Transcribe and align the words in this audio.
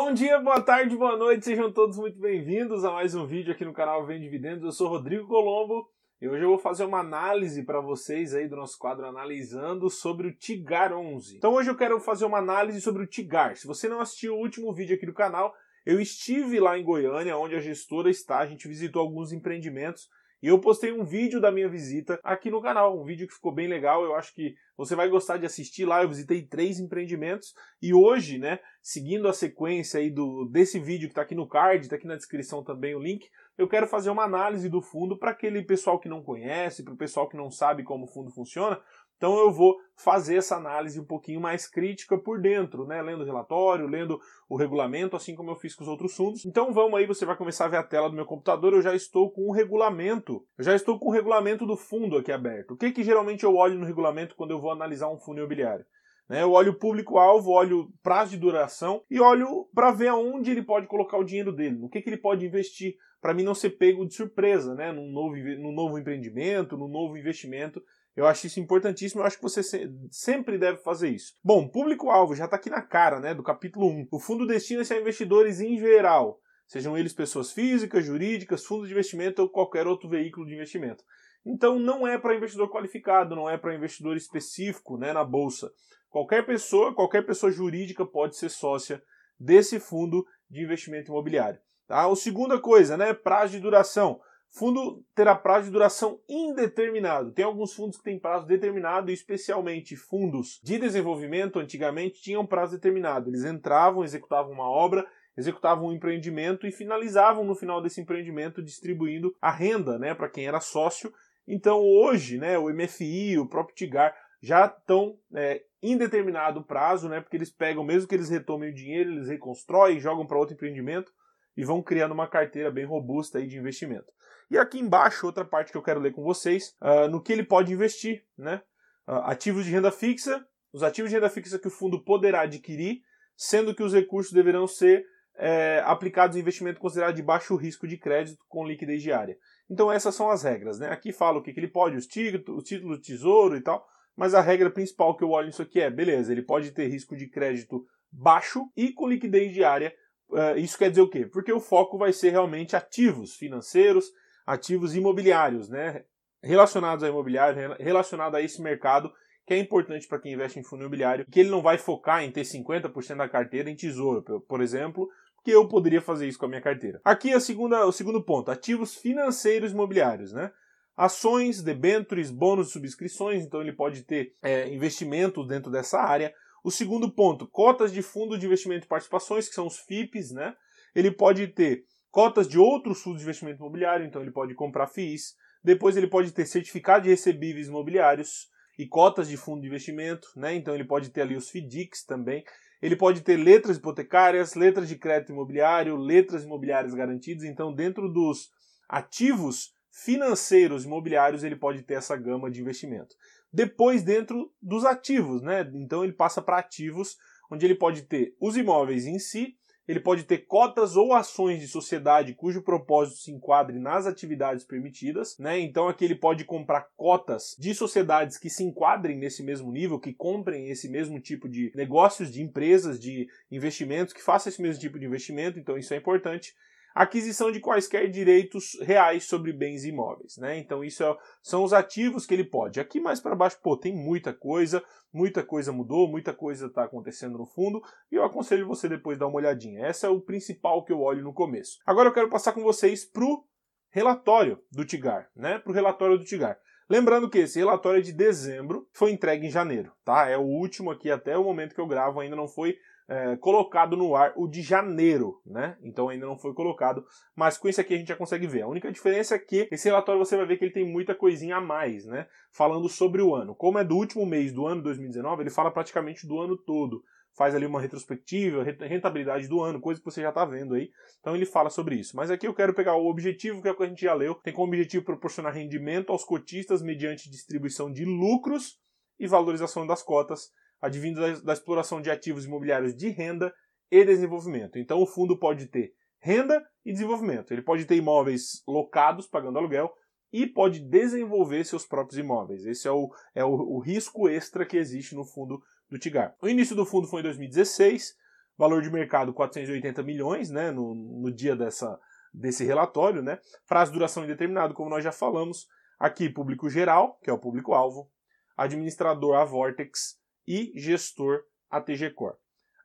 Bom 0.00 0.14
dia, 0.14 0.38
boa 0.38 0.60
tarde, 0.60 0.96
boa 0.96 1.16
noite, 1.16 1.44
sejam 1.44 1.72
todos 1.72 1.98
muito 1.98 2.20
bem-vindos 2.20 2.84
a 2.84 2.92
mais 2.92 3.16
um 3.16 3.26
vídeo 3.26 3.52
aqui 3.52 3.64
no 3.64 3.72
canal 3.72 4.06
Vem 4.06 4.20
Dividendos. 4.20 4.62
Eu 4.62 4.70
sou 4.70 4.88
Rodrigo 4.88 5.26
Colombo 5.26 5.90
e 6.22 6.28
hoje 6.28 6.44
eu 6.44 6.50
vou 6.50 6.58
fazer 6.58 6.84
uma 6.84 7.00
análise 7.00 7.64
para 7.64 7.80
vocês 7.80 8.32
aí 8.32 8.46
do 8.46 8.54
nosso 8.54 8.78
quadro 8.78 9.04
analisando 9.04 9.90
sobre 9.90 10.28
o 10.28 10.32
Tigar 10.32 10.92
11. 10.92 11.36
Então 11.36 11.52
hoje 11.52 11.68
eu 11.68 11.76
quero 11.76 11.98
fazer 11.98 12.26
uma 12.26 12.38
análise 12.38 12.80
sobre 12.80 13.02
o 13.02 13.08
Tigar. 13.08 13.56
Se 13.56 13.66
você 13.66 13.88
não 13.88 14.00
assistiu 14.00 14.36
o 14.36 14.38
último 14.38 14.72
vídeo 14.72 14.94
aqui 14.94 15.04
do 15.04 15.12
canal, 15.12 15.52
eu 15.84 16.00
estive 16.00 16.60
lá 16.60 16.78
em 16.78 16.84
Goiânia, 16.84 17.36
onde 17.36 17.56
a 17.56 17.60
gestora 17.60 18.08
está, 18.08 18.38
a 18.38 18.46
gente 18.46 18.68
visitou 18.68 19.02
alguns 19.02 19.32
empreendimentos 19.32 20.08
e 20.42 20.46
eu 20.46 20.60
postei 20.60 20.92
um 20.92 21.04
vídeo 21.04 21.40
da 21.40 21.50
minha 21.50 21.68
visita 21.68 22.20
aqui 22.22 22.50
no 22.50 22.62
canal, 22.62 22.98
um 22.98 23.04
vídeo 23.04 23.26
que 23.26 23.34
ficou 23.34 23.52
bem 23.52 23.66
legal. 23.66 24.04
Eu 24.04 24.14
acho 24.14 24.32
que 24.34 24.54
você 24.76 24.94
vai 24.94 25.08
gostar 25.08 25.36
de 25.36 25.46
assistir 25.46 25.84
lá. 25.84 26.02
Eu 26.02 26.08
visitei 26.08 26.42
três 26.42 26.78
empreendimentos 26.78 27.54
e 27.82 27.92
hoje, 27.92 28.38
né, 28.38 28.60
seguindo 28.80 29.26
a 29.26 29.32
sequência 29.32 29.98
aí 29.98 30.10
do 30.10 30.44
desse 30.46 30.78
vídeo 30.78 31.08
que 31.08 31.12
está 31.12 31.22
aqui 31.22 31.34
no 31.34 31.48
card, 31.48 31.84
está 31.84 31.96
aqui 31.96 32.06
na 32.06 32.16
descrição 32.16 32.62
também 32.62 32.94
o 32.94 33.00
link, 33.00 33.28
eu 33.58 33.66
quero 33.66 33.88
fazer 33.88 34.10
uma 34.10 34.22
análise 34.22 34.68
do 34.68 34.80
fundo 34.80 35.18
para 35.18 35.32
aquele 35.32 35.60
pessoal 35.62 35.98
que 35.98 36.08
não 36.08 36.22
conhece, 36.22 36.84
para 36.84 36.94
o 36.94 36.96
pessoal 36.96 37.28
que 37.28 37.36
não 37.36 37.50
sabe 37.50 37.82
como 37.82 38.04
o 38.04 38.08
fundo 38.08 38.30
funciona, 38.30 38.80
então 39.18 39.36
eu 39.36 39.52
vou 39.52 39.76
fazer 39.96 40.36
essa 40.36 40.56
análise 40.56 40.98
um 40.98 41.04
pouquinho 41.04 41.40
mais 41.40 41.68
crítica 41.68 42.16
por 42.16 42.40
dentro, 42.40 42.86
né? 42.86 43.02
Lendo 43.02 43.22
o 43.22 43.26
relatório, 43.26 43.88
lendo 43.88 44.20
o 44.48 44.56
regulamento, 44.56 45.16
assim 45.16 45.34
como 45.34 45.50
eu 45.50 45.56
fiz 45.56 45.74
com 45.74 45.82
os 45.82 45.88
outros 45.88 46.14
fundos. 46.14 46.46
Então 46.46 46.72
vamos 46.72 46.96
aí, 46.98 47.04
você 47.04 47.26
vai 47.26 47.36
começar 47.36 47.64
a 47.64 47.68
ver 47.68 47.78
a 47.78 47.82
tela 47.82 48.08
do 48.08 48.14
meu 48.14 48.24
computador. 48.24 48.72
Eu 48.72 48.80
já 48.80 48.94
estou 48.94 49.30
com 49.30 49.48
o 49.48 49.52
regulamento. 49.52 50.46
Eu 50.56 50.64
já 50.64 50.74
estou 50.74 51.00
com 51.00 51.08
o 51.08 51.12
regulamento 51.12 51.66
do 51.66 51.76
fundo 51.76 52.16
aqui 52.16 52.30
aberto. 52.30 52.74
O 52.74 52.76
que, 52.76 52.92
que 52.92 53.02
geralmente 53.02 53.42
eu 53.42 53.56
olho 53.56 53.76
no 53.76 53.84
regulamento 53.84 54.36
quando 54.36 54.52
eu 54.52 54.60
vou 54.60 54.70
analisar 54.70 55.10
um 55.10 55.18
fundo 55.18 55.38
imobiliário? 55.38 55.84
Né? 56.28 56.44
Eu 56.44 56.52
olho 56.52 56.72
o 56.72 56.78
público-alvo, 56.78 57.50
olho 57.50 57.92
prazo 58.00 58.30
de 58.30 58.36
duração 58.36 59.02
e 59.10 59.18
olho 59.18 59.68
para 59.74 59.90
ver 59.90 60.08
aonde 60.08 60.52
ele 60.52 60.62
pode 60.62 60.86
colocar 60.86 61.18
o 61.18 61.24
dinheiro 61.24 61.52
dele, 61.52 61.76
no 61.76 61.88
que, 61.88 62.00
que 62.00 62.08
ele 62.08 62.18
pode 62.18 62.46
investir, 62.46 62.94
para 63.20 63.34
mim 63.34 63.42
não 63.42 63.54
ser 63.54 63.70
pego 63.70 64.06
de 64.06 64.14
surpresa, 64.14 64.74
né? 64.74 64.92
num, 64.92 65.10
novo, 65.10 65.34
num 65.36 65.72
novo 65.72 65.98
empreendimento, 65.98 66.76
num 66.76 66.86
novo 66.86 67.16
investimento 67.16 67.82
eu 68.18 68.26
acho 68.26 68.48
isso 68.48 68.58
importantíssimo, 68.58 69.20
eu 69.20 69.26
acho 69.26 69.36
que 69.36 69.42
você 69.44 69.62
sempre 70.10 70.58
deve 70.58 70.78
fazer 70.78 71.08
isso. 71.08 71.34
Bom, 71.42 71.68
público-alvo 71.68 72.34
já 72.34 72.46
está 72.46 72.56
aqui 72.56 72.68
na 72.68 72.82
cara, 72.82 73.20
né, 73.20 73.32
do 73.32 73.44
capítulo 73.44 73.86
1. 73.86 74.08
O 74.10 74.18
fundo 74.18 74.44
destina-se 74.44 74.92
a 74.92 75.00
investidores 75.00 75.60
em 75.60 75.78
geral, 75.78 76.40
sejam 76.66 76.98
eles 76.98 77.12
pessoas 77.12 77.52
físicas, 77.52 78.04
jurídicas, 78.04 78.64
fundos 78.64 78.88
de 78.88 78.92
investimento 78.92 79.40
ou 79.40 79.48
qualquer 79.48 79.86
outro 79.86 80.08
veículo 80.08 80.48
de 80.48 80.54
investimento. 80.54 81.04
Então 81.46 81.78
não 81.78 82.08
é 82.08 82.18
para 82.18 82.34
investidor 82.34 82.68
qualificado, 82.68 83.36
não 83.36 83.48
é 83.48 83.56
para 83.56 83.76
investidor 83.76 84.16
específico, 84.16 84.98
né, 84.98 85.12
na 85.12 85.22
bolsa. 85.22 85.70
Qualquer 86.10 86.44
pessoa, 86.44 86.92
qualquer 86.92 87.24
pessoa 87.24 87.52
jurídica 87.52 88.04
pode 88.04 88.36
ser 88.36 88.48
sócia 88.48 89.00
desse 89.38 89.78
fundo 89.78 90.26
de 90.50 90.64
investimento 90.64 91.12
imobiliário. 91.12 91.60
Tá? 91.86 92.04
A 92.04 92.16
segunda 92.16 92.58
coisa, 92.58 92.96
né, 92.96 93.14
prazo 93.14 93.52
de 93.52 93.60
duração. 93.60 94.20
Fundo 94.50 95.04
terá 95.14 95.34
prazo 95.34 95.66
de 95.66 95.72
duração 95.72 96.20
indeterminado. 96.28 97.32
Tem 97.32 97.44
alguns 97.44 97.74
fundos 97.74 97.98
que 97.98 98.04
têm 98.04 98.18
prazo 98.18 98.46
determinado, 98.46 99.10
especialmente 99.10 99.94
fundos 99.94 100.58
de 100.62 100.78
desenvolvimento, 100.78 101.58
antigamente 101.58 102.22
tinham 102.22 102.46
prazo 102.46 102.72
determinado. 102.72 103.28
Eles 103.28 103.44
entravam, 103.44 104.02
executavam 104.02 104.52
uma 104.52 104.68
obra, 104.68 105.06
executavam 105.36 105.88
um 105.88 105.92
empreendimento 105.92 106.66
e 106.66 106.72
finalizavam 106.72 107.44
no 107.44 107.54
final 107.54 107.82
desse 107.82 108.00
empreendimento 108.00 108.62
distribuindo 108.62 109.34
a 109.40 109.50
renda 109.50 109.98
né, 109.98 110.14
para 110.14 110.28
quem 110.28 110.46
era 110.46 110.60
sócio. 110.60 111.12
Então 111.46 111.80
hoje, 111.80 112.38
né, 112.38 112.58
o 112.58 112.68
MFI, 112.70 113.38
o 113.38 113.48
próprio 113.48 113.76
Tigar 113.76 114.14
já 114.42 114.66
estão 114.66 115.16
é, 115.34 115.62
indeterminado 115.82 116.64
prazo, 116.64 117.08
né, 117.08 117.20
porque 117.20 117.36
eles 117.36 117.50
pegam, 117.50 117.84
mesmo 117.84 118.08
que 118.08 118.14
eles 118.14 118.28
retomem 118.28 118.70
o 118.70 118.74
dinheiro, 118.74 119.10
eles 119.10 119.28
reconstroem, 119.28 120.00
jogam 120.00 120.26
para 120.26 120.38
outro 120.38 120.54
empreendimento 120.54 121.12
e 121.56 121.64
vão 121.64 121.82
criando 121.82 122.12
uma 122.12 122.28
carteira 122.28 122.70
bem 122.70 122.84
robusta 122.84 123.38
aí 123.38 123.46
de 123.46 123.58
investimento. 123.58 124.12
E 124.50 124.56
aqui 124.56 124.78
embaixo, 124.78 125.26
outra 125.26 125.44
parte 125.44 125.72
que 125.72 125.78
eu 125.78 125.82
quero 125.82 126.00
ler 126.00 126.12
com 126.12 126.22
vocês, 126.22 126.74
uh, 126.80 127.08
no 127.08 127.22
que 127.22 127.32
ele 127.32 127.44
pode 127.44 127.72
investir, 127.72 128.24
né? 128.36 128.62
Uh, 129.06 129.24
ativos 129.24 129.64
de 129.64 129.70
renda 129.70 129.90
fixa, 129.90 130.44
os 130.72 130.82
ativos 130.82 131.10
de 131.10 131.16
renda 131.16 131.28
fixa 131.28 131.58
que 131.58 131.68
o 131.68 131.70
fundo 131.70 132.02
poderá 132.02 132.42
adquirir, 132.42 133.02
sendo 133.36 133.74
que 133.74 133.82
os 133.82 133.92
recursos 133.92 134.32
deverão 134.32 134.66
ser 134.66 135.04
é, 135.36 135.80
aplicados 135.84 136.36
em 136.36 136.40
investimento 136.40 136.80
considerado 136.80 137.14
de 137.14 137.22
baixo 137.22 137.54
risco 137.54 137.86
de 137.86 137.96
crédito 137.96 138.44
com 138.48 138.66
liquidez 138.66 139.02
diária. 139.02 139.38
Então 139.70 139.90
essas 139.90 140.14
são 140.14 140.28
as 140.28 140.42
regras, 140.42 140.78
né? 140.78 140.90
Aqui 140.90 141.12
fala 141.12 141.38
o 141.38 141.42
que, 141.42 141.52
que 141.52 141.60
ele 141.60 141.68
pode, 141.68 141.96
os 141.96 142.06
títulos, 142.06 142.60
o 142.60 142.62
título 142.62 143.00
tesouro 143.00 143.56
e 143.56 143.60
tal, 143.62 143.86
mas 144.16 144.34
a 144.34 144.40
regra 144.40 144.68
principal 144.68 145.16
que 145.16 145.22
eu 145.22 145.30
olho 145.30 145.46
nisso 145.46 145.62
aqui 145.62 145.80
é, 145.80 145.88
beleza, 145.88 146.32
ele 146.32 146.42
pode 146.42 146.72
ter 146.72 146.88
risco 146.88 147.16
de 147.16 147.28
crédito 147.28 147.86
baixo 148.10 148.68
e 148.76 148.92
com 148.92 149.06
liquidez 149.06 149.52
diária 149.52 149.94
Uh, 150.30 150.58
isso 150.58 150.76
quer 150.76 150.90
dizer 150.90 151.00
o 151.00 151.08
quê? 151.08 151.26
Porque 151.26 151.52
o 151.52 151.60
foco 151.60 151.96
vai 151.96 152.12
ser 152.12 152.30
realmente 152.30 152.76
ativos 152.76 153.34
financeiros, 153.34 154.12
ativos 154.48 154.96
imobiliários, 154.96 155.68
né? 155.68 156.04
Relacionados 156.42 157.04
a 157.04 157.08
imobiliário, 157.08 157.76
relacionado 157.78 158.34
a 158.34 158.40
esse 158.40 158.62
mercado 158.62 159.12
que 159.46 159.52
é 159.52 159.58
importante 159.58 160.06
para 160.06 160.18
quem 160.18 160.32
investe 160.32 160.58
em 160.58 160.62
fundo 160.62 160.82
imobiliário, 160.82 161.26
que 161.30 161.40
ele 161.40 161.50
não 161.50 161.62
vai 161.62 161.76
focar 161.78 162.22
em 162.22 162.30
ter 162.30 162.42
50% 162.42 163.16
da 163.16 163.28
carteira 163.28 163.70
em 163.70 163.76
tesouro, 163.76 164.22
por 164.46 164.60
exemplo, 164.60 165.08
que 165.44 165.50
eu 165.50 165.66
poderia 165.68 166.00
fazer 166.00 166.26
isso 166.26 166.38
com 166.38 166.46
a 166.46 166.48
minha 166.48 166.60
carteira. 166.60 167.00
Aqui 167.04 167.32
a 167.32 167.40
segunda, 167.40 167.84
o 167.86 167.92
segundo 167.92 168.22
ponto, 168.22 168.50
ativos 168.50 168.94
financeiros 168.94 169.72
imobiliários, 169.72 170.32
né? 170.32 170.50
Ações, 170.96 171.62
debêntures, 171.62 172.30
bônus, 172.30 172.72
subscrições, 172.72 173.44
então 173.44 173.60
ele 173.60 173.72
pode 173.72 174.02
ter 174.02 174.34
é, 174.42 174.68
investimentos 174.68 175.46
dentro 175.46 175.70
dessa 175.70 175.98
área. 175.98 176.32
O 176.64 176.70
segundo 176.70 177.10
ponto, 177.10 177.46
cotas 177.46 177.92
de 177.92 178.02
fundo 178.02 178.38
de 178.38 178.46
investimento 178.46 178.84
e 178.86 178.88
participações, 178.88 179.48
que 179.48 179.54
são 179.54 179.66
os 179.66 179.78
FIPs, 179.78 180.32
né? 180.32 180.54
Ele 180.94 181.10
pode 181.10 181.46
ter 181.48 181.84
cotas 182.10 182.48
de 182.48 182.58
outros 182.58 183.02
fundos 183.02 183.20
de 183.20 183.24
investimento 183.24 183.60
imobiliário, 183.60 184.06
então 184.06 184.22
ele 184.22 184.30
pode 184.30 184.54
comprar 184.54 184.86
FIIs. 184.86 185.34
Depois 185.62 185.96
ele 185.96 186.06
pode 186.06 186.32
ter 186.32 186.46
certificado 186.46 187.04
de 187.04 187.10
recebíveis 187.10 187.68
imobiliários 187.68 188.48
e 188.78 188.86
cotas 188.86 189.28
de 189.28 189.36
fundo 189.36 189.60
de 189.60 189.66
investimento, 189.66 190.28
né? 190.36 190.54
Então 190.54 190.74
ele 190.74 190.84
pode 190.84 191.10
ter 191.10 191.22
ali 191.22 191.36
os 191.36 191.50
FDICs 191.50 192.04
também. 192.04 192.44
Ele 192.80 192.94
pode 192.94 193.22
ter 193.22 193.36
letras 193.36 193.76
hipotecárias, 193.76 194.54
letras 194.54 194.88
de 194.88 194.96
crédito 194.96 195.32
imobiliário, 195.32 195.96
letras 195.96 196.44
imobiliárias 196.44 196.94
garantidas. 196.94 197.42
Então, 197.42 197.74
dentro 197.74 198.08
dos 198.08 198.50
ativos 198.88 199.72
financeiros 199.90 200.84
imobiliários, 200.84 201.42
ele 201.42 201.56
pode 201.56 201.82
ter 201.82 201.94
essa 201.94 202.16
gama 202.16 202.48
de 202.48 202.60
investimento. 202.60 203.16
Depois, 203.52 204.02
dentro 204.02 204.52
dos 204.62 204.84
ativos, 204.84 205.42
né? 205.42 205.68
Então 205.74 206.04
ele 206.04 206.12
passa 206.12 206.40
para 206.40 206.58
ativos, 206.58 207.16
onde 207.50 207.66
ele 207.66 207.74
pode 207.74 208.02
ter 208.02 208.36
os 208.40 208.56
imóveis 208.56 209.06
em 209.06 209.18
si, 209.18 209.56
ele 209.88 210.00
pode 210.00 210.24
ter 210.24 210.44
cotas 210.46 210.94
ou 210.96 211.14
ações 211.14 211.60
de 211.60 211.66
sociedade 211.66 212.34
cujo 212.34 212.60
propósito 212.60 213.18
se 213.20 213.32
enquadre 213.32 213.78
nas 213.78 214.06
atividades 214.06 214.62
permitidas, 214.62 215.38
né? 215.38 215.58
Então 215.58 215.88
aqui 215.88 216.04
ele 216.04 216.14
pode 216.14 216.44
comprar 216.44 216.88
cotas 216.94 217.56
de 217.58 217.74
sociedades 217.74 218.36
que 218.36 218.50
se 218.50 218.62
enquadrem 218.62 219.18
nesse 219.18 219.42
mesmo 219.42 219.72
nível, 219.72 219.98
que 219.98 220.12
comprem 220.12 220.68
esse 220.68 220.90
mesmo 220.90 221.18
tipo 221.18 221.48
de 221.48 221.72
negócios, 221.74 222.30
de 222.30 222.42
empresas, 222.42 223.00
de 223.00 223.26
investimentos, 223.50 224.12
que 224.12 224.22
façam 224.22 224.50
esse 224.50 224.60
mesmo 224.60 224.78
tipo 224.78 224.98
de 224.98 225.06
investimento, 225.06 225.58
então 225.58 225.78
isso 225.78 225.94
é 225.94 225.96
importante 225.96 226.54
aquisição 226.94 227.52
de 227.52 227.60
quaisquer 227.60 228.10
direitos 228.10 228.78
reais 228.80 229.24
sobre 229.24 229.52
bens 229.52 229.84
imóveis, 229.84 230.36
né? 230.36 230.58
Então 230.58 230.84
isso 230.84 231.02
é, 231.04 231.16
são 231.42 231.62
os 231.64 231.72
ativos 231.72 232.26
que 232.26 232.34
ele 232.34 232.44
pode. 232.44 232.80
Aqui 232.80 233.00
mais 233.00 233.20
para 233.20 233.36
baixo, 233.36 233.58
pô, 233.62 233.76
tem 233.76 233.94
muita 233.94 234.32
coisa, 234.32 234.82
muita 235.12 235.42
coisa 235.42 235.72
mudou, 235.72 236.08
muita 236.08 236.32
coisa 236.32 236.66
está 236.66 236.84
acontecendo 236.84 237.38
no 237.38 237.46
fundo, 237.46 237.80
e 238.10 238.16
eu 238.16 238.24
aconselho 238.24 238.66
você 238.66 238.88
depois 238.88 239.18
dar 239.18 239.26
uma 239.26 239.36
olhadinha. 239.36 239.88
Esse 239.88 240.06
é 240.06 240.08
o 240.08 240.20
principal 240.20 240.84
que 240.84 240.92
eu 240.92 241.00
olho 241.00 241.22
no 241.22 241.32
começo. 241.32 241.78
Agora 241.86 242.08
eu 242.08 242.14
quero 242.14 242.28
passar 242.28 242.52
com 242.52 242.62
vocês 242.62 243.04
pro 243.04 243.44
relatório 243.90 244.60
do 244.70 244.84
Tigar, 244.84 245.30
né? 245.34 245.58
Pro 245.58 245.72
relatório 245.72 246.18
do 246.18 246.24
Tigar. 246.24 246.58
Lembrando 246.90 247.28
que 247.28 247.38
esse 247.38 247.58
relatório 247.58 247.98
é 247.98 248.02
de 248.02 248.12
dezembro, 248.12 248.88
foi 248.92 249.10
entregue 249.10 249.46
em 249.46 249.50
janeiro, 249.50 249.92
tá? 250.04 250.26
É 250.26 250.38
o 250.38 250.42
último 250.42 250.90
aqui 250.90 251.10
até 251.10 251.36
o 251.36 251.44
momento 251.44 251.74
que 251.74 251.80
eu 251.80 251.86
gravo, 251.86 252.20
ainda 252.20 252.34
não 252.34 252.48
foi 252.48 252.78
é, 253.08 253.36
colocado 253.36 253.96
no 253.96 254.14
ar 254.14 254.34
o 254.36 254.46
de 254.46 254.60
janeiro, 254.60 255.40
né? 255.44 255.76
Então 255.82 256.10
ainda 256.10 256.26
não 256.26 256.36
foi 256.36 256.52
colocado, 256.52 257.04
mas 257.34 257.56
com 257.56 257.68
isso 257.68 257.80
aqui 257.80 257.94
a 257.94 257.96
gente 257.96 258.08
já 258.08 258.16
consegue 258.16 258.46
ver. 258.46 258.62
A 258.62 258.68
única 258.68 258.92
diferença 258.92 259.34
é 259.34 259.38
que 259.38 259.66
esse 259.72 259.88
relatório 259.88 260.22
você 260.22 260.36
vai 260.36 260.44
ver 260.44 260.58
que 260.58 260.64
ele 260.66 260.74
tem 260.74 260.86
muita 260.86 261.14
coisinha 261.14 261.56
a 261.56 261.60
mais, 261.60 262.04
né? 262.04 262.26
Falando 262.52 262.88
sobre 262.88 263.22
o 263.22 263.34
ano. 263.34 263.54
Como 263.54 263.78
é 263.78 263.84
do 263.84 263.96
último 263.96 264.26
mês 264.26 264.52
do 264.52 264.66
ano 264.66 264.82
2019, 264.82 265.42
ele 265.42 265.50
fala 265.50 265.70
praticamente 265.70 266.26
do 266.26 266.38
ano 266.38 266.56
todo. 266.56 267.02
Faz 267.34 267.54
ali 267.54 267.66
uma 267.66 267.80
retrospectiva, 267.80 268.64
rentabilidade 268.64 269.46
do 269.46 269.62
ano, 269.62 269.80
coisa 269.80 270.00
que 270.00 270.04
você 270.04 270.20
já 270.20 270.30
está 270.30 270.44
vendo 270.44 270.74
aí. 270.74 270.90
Então 271.20 271.36
ele 271.36 271.46
fala 271.46 271.70
sobre 271.70 271.94
isso. 271.94 272.16
Mas 272.16 272.30
aqui 272.30 272.46
eu 272.46 272.54
quero 272.54 272.74
pegar 272.74 272.96
o 272.96 273.06
objetivo, 273.06 273.62
que 273.62 273.68
é 273.68 273.70
o 273.70 273.76
que 273.76 273.84
a 273.84 273.88
gente 273.88 274.02
já 274.02 274.12
leu. 274.12 274.34
Tem 274.34 274.52
como 274.52 274.66
objetivo 274.66 275.04
proporcionar 275.04 275.54
rendimento 275.54 276.10
aos 276.10 276.24
cotistas 276.24 276.82
mediante 276.82 277.30
distribuição 277.30 277.92
de 277.92 278.04
lucros 278.04 278.80
e 279.18 279.26
valorização 279.26 279.86
das 279.86 280.02
cotas 280.02 280.50
advindo 280.80 281.20
da, 281.20 281.32
da 281.40 281.52
exploração 281.52 282.00
de 282.00 282.10
ativos 282.10 282.44
imobiliários 282.44 282.94
de 282.94 283.08
renda 283.08 283.52
e 283.90 284.04
desenvolvimento. 284.04 284.78
Então 284.78 285.00
o 285.00 285.06
fundo 285.06 285.38
pode 285.38 285.66
ter 285.66 285.92
renda 286.20 286.64
e 286.84 286.92
desenvolvimento. 286.92 287.52
Ele 287.52 287.62
pode 287.62 287.84
ter 287.84 287.96
imóveis 287.96 288.62
locados 288.66 289.26
pagando 289.26 289.58
aluguel 289.58 289.92
e 290.32 290.46
pode 290.46 290.80
desenvolver 290.80 291.64
seus 291.64 291.86
próprios 291.86 292.18
imóveis. 292.18 292.66
Esse 292.66 292.86
é 292.86 292.92
o, 292.92 293.10
é 293.34 293.44
o, 293.44 293.50
o 293.50 293.78
risco 293.78 294.28
extra 294.28 294.66
que 294.66 294.76
existe 294.76 295.14
no 295.14 295.24
fundo 295.24 295.62
do 295.88 295.98
Tigar. 295.98 296.34
O 296.42 296.48
início 296.48 296.76
do 296.76 296.84
fundo 296.84 297.06
foi 297.06 297.20
em 297.20 297.24
2016. 297.24 298.14
valor 298.56 298.82
de 298.82 298.90
mercado 298.90 299.32
480 299.32 300.02
milhões, 300.02 300.50
né, 300.50 300.70
no, 300.70 300.94
no 300.94 301.32
dia 301.32 301.56
dessa, 301.56 301.98
desse 302.32 302.64
relatório, 302.64 303.22
né, 303.22 303.38
prazo 303.66 303.90
de 303.90 303.98
duração 303.98 304.24
indeterminado, 304.24 304.74
como 304.74 304.90
nós 304.90 305.02
já 305.02 305.12
falamos, 305.12 305.66
aqui 305.98 306.28
público 306.28 306.68
geral, 306.68 307.18
que 307.22 307.30
é 307.30 307.32
o 307.32 307.38
público-alvo, 307.38 308.10
administrador 308.56 309.36
a 309.36 309.44
Vortex 309.44 310.17
e 310.48 310.72
gestor 310.74 311.42
a 311.68 311.78
TG 311.78 312.10
Core. 312.14 312.36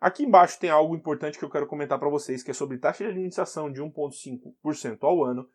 Aqui 0.01 0.25
embaixo 0.25 0.59
tem 0.59 0.69
algo 0.69 0.97
importante 0.97 1.39
que 1.39 1.45
eu 1.45 1.49
quero 1.49 1.65
comentar 1.65 1.97
para 1.97 2.09
vocês, 2.09 2.43
que 2.43 2.51
é 2.51 2.53
sobre 2.53 2.77
taxa 2.77 3.05
de 3.05 3.11
administração 3.11 3.71
de 3.71 3.81
1,5% 3.81 4.97
ao 5.03 5.23
ano 5.23 5.47